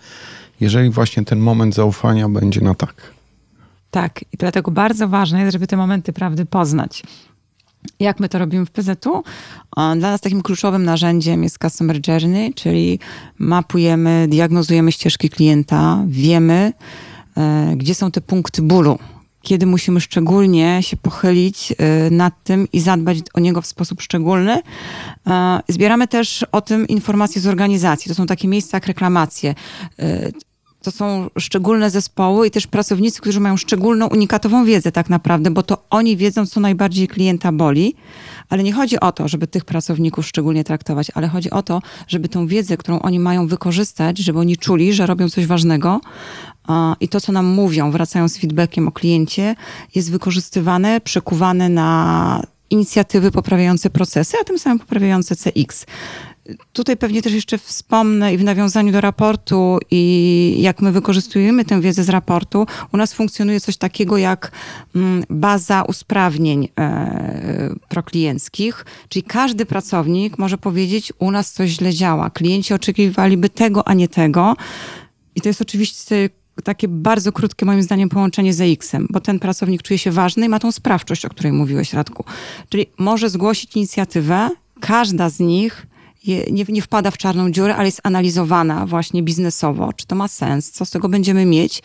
jeżeli 0.60 0.90
właśnie 0.90 1.24
ten 1.24 1.40
moment 1.40 1.74
zaufania 1.74 2.28
będzie 2.28 2.60
na 2.60 2.74
tak. 2.74 2.94
Tak, 3.90 4.22
i 4.32 4.36
dlatego 4.38 4.70
bardzo 4.70 5.08
ważne 5.08 5.40
jest, 5.40 5.52
żeby 5.52 5.66
te 5.66 5.76
momenty 5.76 6.12
prawdy 6.12 6.46
poznać. 6.46 7.02
Jak 8.00 8.20
my 8.20 8.28
to 8.28 8.38
robimy 8.38 8.66
w 8.66 8.70
PZU? 8.70 9.22
Dla 9.76 9.94
nas 9.94 10.20
takim 10.20 10.42
kluczowym 10.42 10.84
narzędziem 10.84 11.42
jest 11.42 11.58
Customer 11.58 12.00
Journey, 12.08 12.54
czyli 12.54 12.98
mapujemy, 13.38 14.26
diagnozujemy 14.28 14.92
ścieżki 14.92 15.30
klienta, 15.30 16.04
wiemy, 16.06 16.72
gdzie 17.76 17.94
są 17.94 18.10
te 18.10 18.20
punkty 18.20 18.62
bólu, 18.62 18.98
kiedy 19.42 19.66
musimy 19.66 20.00
szczególnie 20.00 20.78
się 20.82 20.96
pochylić 20.96 21.72
e, 21.78 22.10
nad 22.10 22.44
tym 22.44 22.68
i 22.72 22.80
zadbać 22.80 23.18
o 23.34 23.40
niego 23.40 23.62
w 23.62 23.66
sposób 23.66 24.02
szczególny. 24.02 24.60
E, 25.26 25.60
zbieramy 25.68 26.08
też 26.08 26.46
o 26.52 26.60
tym 26.60 26.88
informacje 26.88 27.42
z 27.42 27.46
organizacji. 27.46 28.08
To 28.08 28.14
są 28.14 28.26
takie 28.26 28.48
miejsca 28.48 28.76
jak 28.76 28.86
reklamacje 28.86 29.54
to 30.82 30.90
są 30.90 31.30
szczególne 31.38 31.90
zespoły 31.90 32.46
i 32.46 32.50
też 32.50 32.66
pracownicy, 32.66 33.20
którzy 33.20 33.40
mają 33.40 33.56
szczególną, 33.56 34.06
unikatową 34.06 34.64
wiedzę 34.64 34.92
tak 34.92 35.10
naprawdę, 35.10 35.50
bo 35.50 35.62
to 35.62 35.84
oni 35.90 36.16
wiedzą, 36.16 36.46
co 36.46 36.60
najbardziej 36.60 37.08
klienta 37.08 37.52
boli. 37.52 37.94
Ale 38.48 38.62
nie 38.62 38.72
chodzi 38.72 39.00
o 39.00 39.12
to, 39.12 39.28
żeby 39.28 39.46
tych 39.46 39.64
pracowników 39.64 40.26
szczególnie 40.26 40.64
traktować, 40.64 41.10
ale 41.14 41.28
chodzi 41.28 41.50
o 41.50 41.62
to, 41.62 41.82
żeby 42.08 42.28
tą 42.28 42.46
wiedzę, 42.46 42.76
którą 42.76 42.98
oni 42.98 43.18
mają 43.18 43.46
wykorzystać, 43.46 44.18
żeby 44.18 44.38
oni 44.38 44.56
czuli, 44.56 44.92
że 44.92 45.06
robią 45.06 45.28
coś 45.28 45.46
ważnego 45.46 46.00
i 47.00 47.08
to, 47.08 47.20
co 47.20 47.32
nam 47.32 47.46
mówią, 47.46 47.90
wracają 47.90 48.28
z 48.28 48.38
feedbackiem 48.38 48.88
o 48.88 48.92
kliencie, 48.92 49.54
jest 49.94 50.10
wykorzystywane, 50.10 51.00
przekuwane 51.00 51.68
na 51.68 52.42
inicjatywy 52.70 53.30
poprawiające 53.30 53.90
procesy, 53.90 54.36
a 54.40 54.44
tym 54.44 54.58
samym 54.58 54.78
poprawiające 54.78 55.36
CX. 55.36 55.86
Tutaj 56.72 56.96
pewnie 56.96 57.22
też 57.22 57.32
jeszcze 57.32 57.58
wspomnę 57.58 58.34
i 58.34 58.38
w 58.38 58.44
nawiązaniu 58.44 58.92
do 58.92 59.00
raportu 59.00 59.78
i 59.90 60.56
jak 60.58 60.80
my 60.82 60.92
wykorzystujemy 60.92 61.64
tę 61.64 61.80
wiedzę 61.80 62.04
z 62.04 62.08
raportu, 62.08 62.66
u 62.92 62.96
nas 62.96 63.12
funkcjonuje 63.12 63.60
coś 63.60 63.76
takiego 63.76 64.16
jak 64.16 64.50
mm, 64.94 65.24
baza 65.30 65.82
usprawnień 65.82 66.68
e, 66.78 67.74
proklienckich, 67.88 68.84
czyli 69.08 69.22
każdy 69.22 69.66
pracownik 69.66 70.38
może 70.38 70.58
powiedzieć, 70.58 71.12
u 71.18 71.30
nas 71.30 71.52
coś 71.52 71.70
źle 71.70 71.94
działa, 71.94 72.30
klienci 72.30 72.74
oczekiwaliby 72.74 73.48
tego, 73.48 73.88
a 73.88 73.94
nie 73.94 74.08
tego. 74.08 74.56
I 75.34 75.40
to 75.40 75.48
jest 75.48 75.62
oczywiście 75.62 76.30
takie 76.64 76.88
bardzo 76.88 77.32
krótkie 77.32 77.66
moim 77.66 77.82
zdaniem 77.82 78.08
połączenie 78.08 78.54
z 78.54 78.60
EX-em, 78.60 79.06
bo 79.10 79.20
ten 79.20 79.38
pracownik 79.38 79.82
czuje 79.82 79.98
się 79.98 80.10
ważny 80.10 80.46
i 80.46 80.48
ma 80.48 80.58
tą 80.58 80.72
sprawczość, 80.72 81.24
o 81.24 81.28
której 81.28 81.52
mówiłeś 81.52 81.92
Radku. 81.92 82.24
Czyli 82.68 82.86
może 82.98 83.30
zgłosić 83.30 83.76
inicjatywę, 83.76 84.50
każda 84.80 85.28
z 85.28 85.40
nich 85.40 85.86
nie, 86.26 86.64
nie 86.68 86.82
wpada 86.82 87.10
w 87.10 87.18
czarną 87.18 87.50
dziurę, 87.50 87.76
ale 87.76 87.84
jest 87.84 88.00
analizowana 88.02 88.86
właśnie 88.86 89.22
biznesowo, 89.22 89.92
czy 89.92 90.06
to 90.06 90.14
ma 90.14 90.28
sens, 90.28 90.70
co 90.70 90.84
z 90.84 90.90
tego 90.90 91.08
będziemy 91.08 91.46
mieć 91.46 91.82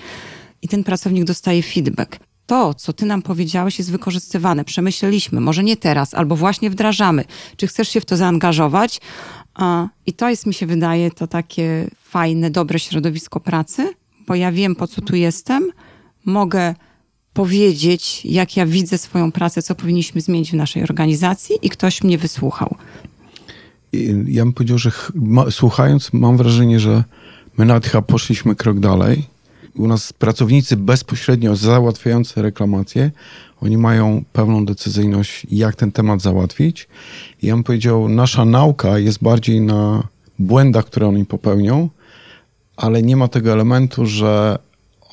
i 0.62 0.68
ten 0.68 0.84
pracownik 0.84 1.24
dostaje 1.24 1.64
feedback. 1.64 2.20
To, 2.46 2.74
co 2.74 2.94
ty 2.94 3.06
nam 3.06 3.22
powiedziałeś, 3.22 3.78
jest 3.78 3.92
wykorzystywane. 3.92 4.66
Przemyśleliśmy, 4.66 5.42
może 5.42 5.64
nie 5.64 5.78
teraz, 5.78 6.14
albo 6.14 6.36
właśnie 6.36 6.70
wdrażamy. 6.70 7.26
Czy 7.58 7.68
chcesz 7.68 7.90
się 7.90 8.02
w 8.02 8.06
to 8.06 8.18
zaangażować? 8.18 9.02
I 10.06 10.14
to 10.14 10.30
jest, 10.30 10.46
mi 10.46 10.54
się 10.54 10.66
wydaje, 10.66 11.12
to 11.12 11.28
takie 11.28 11.90
fajne, 12.04 12.52
dobre 12.52 12.80
środowisko 12.80 13.40
pracy, 13.40 13.94
bo 14.28 14.36
ja 14.36 14.52
wiem, 14.52 14.76
po 14.76 14.88
co 14.88 15.02
tu 15.02 15.16
jestem, 15.16 15.72
mogę 16.26 16.76
powiedzieć, 17.34 18.26
jak 18.26 18.58
ja 18.58 18.66
widzę 18.66 18.98
swoją 18.98 19.32
pracę, 19.32 19.62
co 19.62 19.76
powinniśmy 19.76 20.22
zmienić 20.22 20.52
w 20.52 20.56
naszej 20.56 20.84
organizacji 20.84 21.56
i 21.62 21.70
ktoś 21.70 22.04
mnie 22.04 22.18
wysłuchał 22.18 22.76
ja 24.28 24.44
bym 24.44 24.54
powiedział, 24.54 24.78
że 24.78 24.92
ma, 25.16 25.52
słuchając, 25.52 26.14
mam 26.14 26.38
wrażenie, 26.38 26.80
że 26.80 27.04
my 27.58 27.66
nawet 27.66 27.86
chyba 27.86 28.02
poszliśmy 28.02 28.56
krok 28.56 28.80
dalej. 28.80 29.24
U 29.76 29.88
nas 29.88 30.14
pracownicy 30.14 30.78
bezpośrednio 30.78 31.56
załatwiający 31.56 32.42
reklamacje, 32.42 33.12
oni 33.62 33.78
mają 33.78 34.24
pełną 34.34 34.66
decyzyjność, 34.66 35.48
jak 35.52 35.76
ten 35.76 35.92
temat 35.92 36.22
załatwić. 36.22 36.88
I 37.42 37.48
ja 37.48 37.54
bym 37.54 37.64
powiedział, 37.64 38.10
nasza 38.10 38.46
nauka 38.46 39.00
jest 39.00 39.24
bardziej 39.24 39.62
na 39.62 40.08
błędach, 40.40 40.86
które 40.86 41.08
oni 41.08 41.26
popełnią, 41.26 41.90
ale 42.78 43.02
nie 43.02 43.16
ma 43.16 43.28
tego 43.28 43.52
elementu, 43.52 44.06
że 44.06 44.60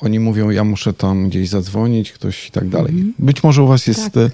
oni 0.01 0.19
mówią, 0.19 0.49
ja 0.49 0.63
muszę 0.63 0.93
tam 0.93 1.29
gdzieś 1.29 1.49
zadzwonić, 1.49 2.11
ktoś 2.11 2.47
i 2.47 2.51
tak 2.51 2.69
dalej. 2.69 2.91
Mhm. 2.91 3.13
Być 3.19 3.43
może 3.43 3.63
u 3.63 3.67
was 3.67 3.87
jest 3.87 4.11
tak 4.11 4.31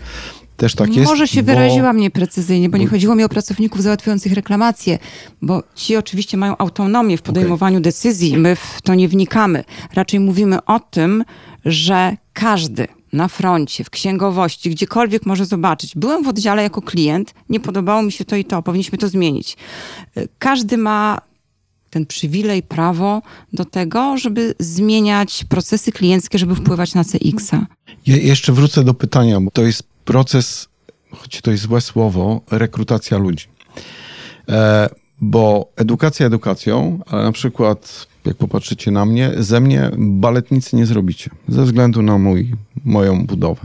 też 0.62 0.76
tak 0.76 0.96
jest. 0.96 1.10
Może 1.10 1.28
się 1.28 1.44
bo... 1.44 1.46
wyraziłam 1.46 1.98
nieprecyzyjnie, 1.98 2.70
bo 2.70 2.78
nie 2.78 2.88
chodziło 2.88 3.16
mi 3.16 3.24
o 3.24 3.30
pracowników 3.30 3.82
załatwiających 3.82 4.34
reklamacje, 4.34 5.00
bo 5.42 5.64
ci 5.76 5.98
oczywiście 5.98 6.38
mają 6.38 6.58
autonomię 6.58 7.18
w 7.18 7.22
podejmowaniu 7.22 7.76
okay. 7.76 7.82
decyzji, 7.82 8.38
my 8.38 8.56
w 8.56 8.82
to 8.84 8.96
nie 8.96 9.08
wnikamy. 9.08 9.64
Raczej 9.94 10.20
mówimy 10.20 10.66
o 10.66 10.80
tym, 10.80 11.24
że 11.66 12.18
każdy 12.34 12.88
na 13.14 13.28
froncie, 13.28 13.84
w 13.84 13.90
księgowości, 13.90 14.70
gdziekolwiek 14.70 15.26
może 15.26 15.46
zobaczyć. 15.46 15.96
Byłem 15.96 16.24
w 16.24 16.28
oddziale 16.28 16.64
jako 16.64 16.82
klient, 16.82 17.34
nie 17.50 17.60
podobało 17.60 18.04
mi 18.04 18.12
się 18.12 18.26
to 18.26 18.36
i 18.36 18.46
to, 18.46 18.62
powinniśmy 18.62 18.98
to 18.98 19.08
zmienić. 19.08 19.58
Każdy 20.40 20.78
ma 20.78 21.22
ten 21.90 22.06
przywilej, 22.06 22.64
prawo 22.64 23.22
do 23.54 23.66
tego, 23.66 24.18
żeby 24.18 24.56
zmieniać 24.60 25.44
procesy 25.50 25.92
klienckie, 25.92 26.38
żeby 26.38 26.56
wpływać 26.56 26.94
na 26.94 27.04
CX-a. 27.04 27.66
Ja 28.08 28.18
jeszcze 28.18 28.54
wrócę 28.54 28.84
do 28.84 28.94
pytania, 28.94 29.42
bo 29.42 29.52
to 29.52 29.62
jest 29.62 29.91
proces, 30.06 30.70
choć 31.12 31.42
to 31.42 31.52
jest 31.52 31.64
złe 31.64 31.82
słowo, 31.82 32.42
rekrutacja 32.52 33.18
ludzi. 33.18 33.46
E, 34.50 34.90
bo 35.22 35.72
edukacja 35.76 36.26
edukacją, 36.26 37.00
ale 37.06 37.24
na 37.24 37.32
przykład, 37.32 38.08
jak 38.26 38.38
popatrzycie 38.38 38.92
na 38.92 39.06
mnie, 39.06 39.32
ze 39.38 39.60
mnie 39.60 39.92
baletnicy 39.98 40.76
nie 40.76 40.86
zrobicie, 40.86 41.30
ze 41.48 41.64
względu 41.64 42.02
na 42.02 42.18
mój, 42.18 42.52
moją 42.86 43.26
budowę. 43.26 43.62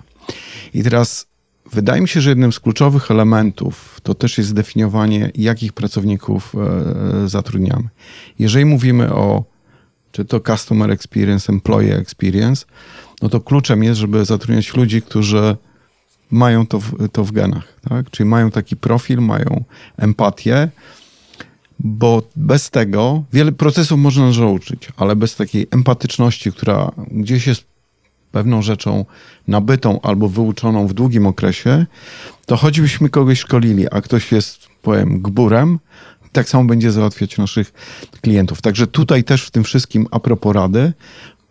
I 0.74 0.82
teraz 0.82 1.26
wydaje 1.72 2.02
mi 2.02 2.08
się, 2.08 2.20
że 2.20 2.30
jednym 2.30 2.52
z 2.52 2.60
kluczowych 2.60 3.10
elementów 3.10 4.00
to 4.02 4.14
też 4.14 4.38
jest 4.38 4.50
zdefiniowanie, 4.50 5.30
jakich 5.34 5.72
pracowników 5.72 6.54
e, 6.54 7.28
zatrudniamy. 7.28 7.88
Jeżeli 8.38 8.64
mówimy 8.64 9.14
o 9.14 9.44
czy 10.12 10.24
to 10.24 10.40
customer 10.40 10.90
experience, 10.90 11.52
employee 11.52 11.92
experience, 11.92 12.66
no 13.22 13.28
to 13.28 13.40
kluczem 13.40 13.84
jest, 13.84 14.00
żeby 14.00 14.24
zatrudniać 14.24 14.74
ludzi, 14.74 15.02
którzy 15.02 15.56
mają 16.30 16.66
to 16.66 16.80
w, 16.80 17.08
to 17.12 17.24
w 17.24 17.32
genach, 17.32 17.80
tak? 17.88 18.10
Czyli 18.10 18.28
mają 18.28 18.50
taki 18.50 18.76
profil, 18.76 19.20
mają 19.20 19.64
empatię, 19.96 20.68
bo 21.80 22.22
bez 22.36 22.70
tego 22.70 23.24
wiele 23.32 23.52
procesów 23.52 23.98
można 23.98 24.30
nauczyć, 24.30 24.88
ale 24.96 25.16
bez 25.16 25.36
takiej 25.36 25.66
empatyczności, 25.70 26.52
która 26.52 26.90
gdzieś 27.10 27.46
jest 27.46 27.64
pewną 28.32 28.62
rzeczą 28.62 29.04
nabytą 29.48 30.00
albo 30.00 30.28
wyuczoną 30.28 30.86
w 30.86 30.92
długim 30.92 31.26
okresie, 31.26 31.86
to 32.46 32.56
choćbyśmy 32.56 33.08
kogoś 33.08 33.38
szkolili, 33.38 33.86
a 33.90 34.00
ktoś 34.00 34.32
jest, 34.32 34.68
powiem, 34.82 35.22
gburem, 35.22 35.78
tak 36.32 36.48
samo 36.48 36.64
będzie 36.64 36.92
załatwiać 36.92 37.38
naszych 37.38 37.72
klientów. 38.20 38.62
Także 38.62 38.86
tutaj 38.86 39.24
też 39.24 39.46
w 39.46 39.50
tym 39.50 39.64
wszystkim 39.64 40.06
a 40.10 40.20
propos 40.20 40.54
rady, 40.54 40.92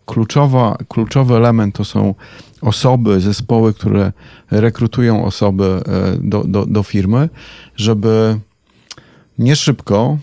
kluczowa, 0.06 0.76
kluczowy 0.88 1.34
element 1.34 1.74
to 1.74 1.84
są 1.84 2.14
osoby, 2.60 3.20
zespoły, 3.20 3.74
które 3.74 4.12
rekrutują 4.50 5.24
osoby 5.24 5.64
e, 5.64 6.18
do, 6.20 6.44
do, 6.44 6.66
do 6.66 6.82
firmy, 6.82 7.28
żeby 7.76 8.40
nie 9.38 9.56
szybko, 9.56 10.18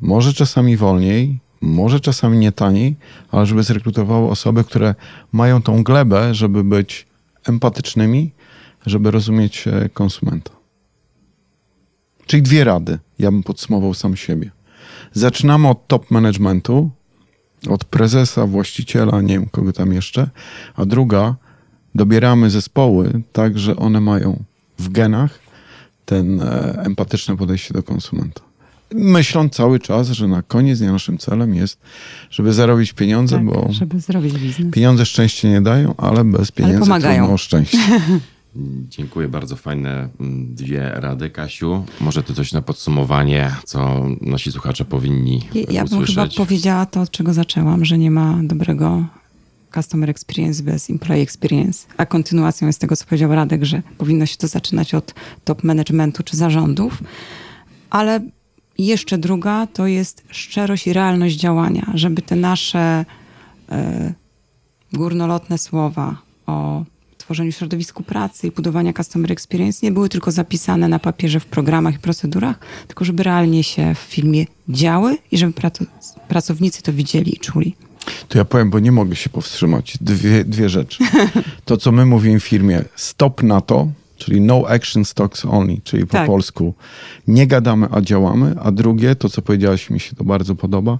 może 0.00 0.32
czasami 0.32 0.76
wolniej, 0.76 1.38
może 1.60 2.00
czasami 2.00 2.38
nie 2.38 2.52
taniej, 2.52 2.96
ale 3.30 3.46
żeby 3.46 3.62
zrekrutowały 3.62 4.28
osoby, 4.28 4.64
które 4.64 4.94
mają 5.32 5.62
tą 5.62 5.82
glebę, 5.82 6.34
żeby 6.34 6.64
być 6.64 7.06
empatycznymi, 7.44 8.32
żeby 8.86 9.10
rozumieć 9.10 9.68
e, 9.68 9.88
konsumenta. 9.88 10.50
Czyli 12.26 12.42
dwie 12.42 12.64
rady, 12.64 12.98
ja 13.18 13.30
bym 13.30 13.42
podsumował 13.42 13.94
sam 13.94 14.16
siebie. 14.16 14.50
Zaczynamy 15.12 15.68
od 15.68 15.86
top 15.86 16.10
managementu, 16.10 16.90
od 17.70 17.84
prezesa, 17.84 18.46
właściciela, 18.46 19.20
nie 19.20 19.34
wiem 19.34 19.46
kogo 19.46 19.72
tam 19.72 19.92
jeszcze, 19.92 20.30
a 20.76 20.86
druga, 20.86 21.36
dobieramy 21.94 22.50
zespoły 22.50 23.22
tak, 23.32 23.58
że 23.58 23.76
one 23.76 24.00
mają 24.00 24.42
w 24.78 24.88
genach 24.88 25.38
ten 26.04 26.40
e, 26.40 26.82
empatyczne 26.84 27.36
podejście 27.36 27.74
do 27.74 27.82
konsumenta. 27.82 28.40
Myśląc 28.94 29.52
cały 29.52 29.80
czas, 29.80 30.08
że 30.08 30.28
na 30.28 30.42
koniec 30.42 30.78
dnia 30.78 30.92
naszym 30.92 31.18
celem 31.18 31.54
jest, 31.54 31.78
żeby 32.30 32.52
zarobić 32.52 32.92
pieniądze, 32.92 33.36
tak, 33.36 33.44
bo 33.44 33.68
żeby 33.70 34.00
zrobić 34.00 34.34
biznes. 34.38 34.72
pieniądze 34.74 35.06
szczęście 35.06 35.48
nie 35.48 35.62
dają, 35.62 35.94
ale 35.96 36.24
bez 36.24 36.52
pieniędzy 36.52 36.92
ale 36.92 37.02
trudno 37.02 37.32
o 37.32 37.36
szczęście. 37.36 37.78
Dziękuję 38.88 39.28
bardzo. 39.28 39.56
Fajne 39.56 40.08
mm, 40.20 40.54
dwie 40.54 40.90
rady, 40.94 41.30
Kasiu. 41.30 41.84
Może 42.00 42.22
ty 42.22 42.34
coś 42.34 42.52
na 42.52 42.62
podsumowanie, 42.62 43.50
co 43.64 44.06
nasi 44.20 44.52
słuchacze 44.52 44.84
powinni 44.84 45.42
Ja 45.70 45.84
bym 45.84 45.92
usłyszeć? 45.92 46.16
chyba 46.16 46.44
powiedziała 46.44 46.86
to, 46.86 47.00
od 47.00 47.10
czego 47.10 47.32
zaczęłam, 47.32 47.84
że 47.84 47.98
nie 47.98 48.10
ma 48.10 48.38
dobrego 48.42 49.06
customer 49.74 50.10
experience 50.10 50.62
bez 50.62 50.90
employee 50.90 51.22
experience. 51.22 51.86
A 51.96 52.06
kontynuacją 52.06 52.66
jest 52.66 52.80
tego, 52.80 52.96
co 52.96 53.04
powiedział 53.04 53.34
Radek, 53.34 53.64
że 53.64 53.82
powinno 53.98 54.26
się 54.26 54.36
to 54.36 54.48
zaczynać 54.48 54.94
od 54.94 55.14
top 55.44 55.64
managementu 55.64 56.22
czy 56.22 56.36
zarządów. 56.36 57.02
Ale 57.90 58.20
jeszcze 58.78 59.18
druga 59.18 59.66
to 59.66 59.86
jest 59.86 60.22
szczerość 60.30 60.86
i 60.86 60.92
realność 60.92 61.36
działania, 61.36 61.90
żeby 61.94 62.22
te 62.22 62.36
nasze 62.36 63.04
e, 63.70 64.14
górnolotne 64.92 65.58
słowa 65.58 66.16
o 66.46 66.84
tworzeniu 67.18 67.52
środowisku 67.52 68.02
pracy 68.02 68.46
i 68.46 68.50
budowania 68.50 68.92
customer 68.92 69.32
experience 69.32 69.86
nie 69.86 69.92
były 69.92 70.08
tylko 70.08 70.30
zapisane 70.30 70.88
na 70.88 70.98
papierze 70.98 71.40
w 71.40 71.46
programach 71.46 71.94
i 71.94 71.98
procedurach, 71.98 72.58
tylko 72.86 73.04
żeby 73.04 73.22
realnie 73.22 73.64
się 73.64 73.94
w 73.94 73.98
filmie 73.98 74.46
działy 74.68 75.18
i 75.32 75.38
żeby 75.38 75.52
pracownicy 76.28 76.82
to 76.82 76.92
widzieli 76.92 77.34
i 77.36 77.38
czuli. 77.38 77.76
To 78.28 78.38
ja 78.38 78.44
powiem, 78.44 78.70
bo 78.70 78.78
nie 78.78 78.92
mogę 78.92 79.16
się 79.16 79.30
powstrzymać. 79.30 79.98
Dwie, 80.00 80.44
dwie 80.44 80.68
rzeczy. 80.68 81.04
To, 81.64 81.76
co 81.76 81.92
my 81.92 82.06
mówimy 82.06 82.40
w 82.40 82.44
firmie, 82.44 82.84
stop 82.96 83.42
na 83.42 83.60
to, 83.60 83.88
czyli 84.16 84.40
no 84.40 84.64
action 84.68 85.04
stocks 85.04 85.44
only, 85.44 85.80
czyli 85.84 86.06
po 86.06 86.12
Tak. 86.12 86.26
polsku 86.26 86.74
nie 87.28 87.46
gadamy, 87.46 87.86
a 87.90 88.00
działamy. 88.00 88.54
A 88.62 88.70
drugie, 88.72 89.14
to 89.16 89.28
co 89.28 89.42
powiedziałaś, 89.42 89.90
mi 89.90 90.00
się 90.00 90.16
to 90.16 90.24
bardzo 90.24 90.54
podoba. 90.54 90.98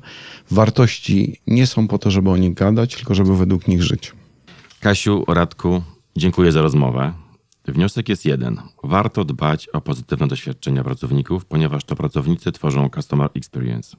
Wartości 0.50 1.40
nie 1.46 1.66
są 1.66 1.88
po 1.88 1.98
to, 1.98 2.10
żeby 2.10 2.30
o 2.30 2.36
nich 2.36 2.54
gadać, 2.54 2.94
tylko 2.96 3.14
żeby 3.14 3.36
według 3.36 3.68
nich 3.68 3.82
żyć. 3.82 4.12
Kasiu, 4.80 5.24
Radku, 5.28 5.82
dziękuję 6.16 6.52
za 6.52 6.62
rozmowę. 6.62 7.12
Wniosek 7.68 8.08
jest 8.08 8.24
jeden. 8.24 8.60
Warto 8.82 9.24
dbać 9.24 9.68
o 9.68 9.80
pozytywne 9.80 10.28
doświadczenia 10.28 10.84
pracowników, 10.84 11.44
ponieważ 11.44 11.84
to 11.84 11.96
pracownicy 11.96 12.52
tworzą 12.52 12.88
Customer 12.94 13.30
Experience. 13.34 13.96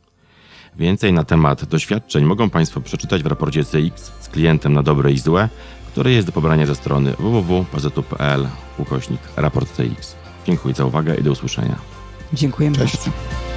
Więcej 0.78 1.14
na 1.14 1.24
temat 1.24 1.66
doświadczeń 1.66 2.26
mogą 2.26 2.50
Państwo 2.50 2.82
przeczytać 2.82 3.24
w 3.24 3.26
raporcie 3.26 3.64
CX 3.64 4.12
z 4.20 4.30
klientem 4.30 4.74
na 4.74 4.84
dobre 4.84 5.12
i 5.12 5.18
złe, 5.18 5.50
który 5.92 6.12
jest 6.12 6.28
do 6.28 6.32
pobrania 6.34 6.66
ze 6.66 6.76
strony 6.76 7.14
www.paztu.pl 7.20 8.48
ukośnik 8.78 9.22
raport 9.36 9.70
CX. 9.72 10.16
Dziękuję 10.46 10.76
za 10.76 10.86
uwagę 10.86 11.16
i 11.16 11.24
do 11.24 11.32
usłyszenia. 11.32 11.76
Dziękujemy 12.34 12.78
Cześć. 12.78 12.96
bardzo. 12.96 13.55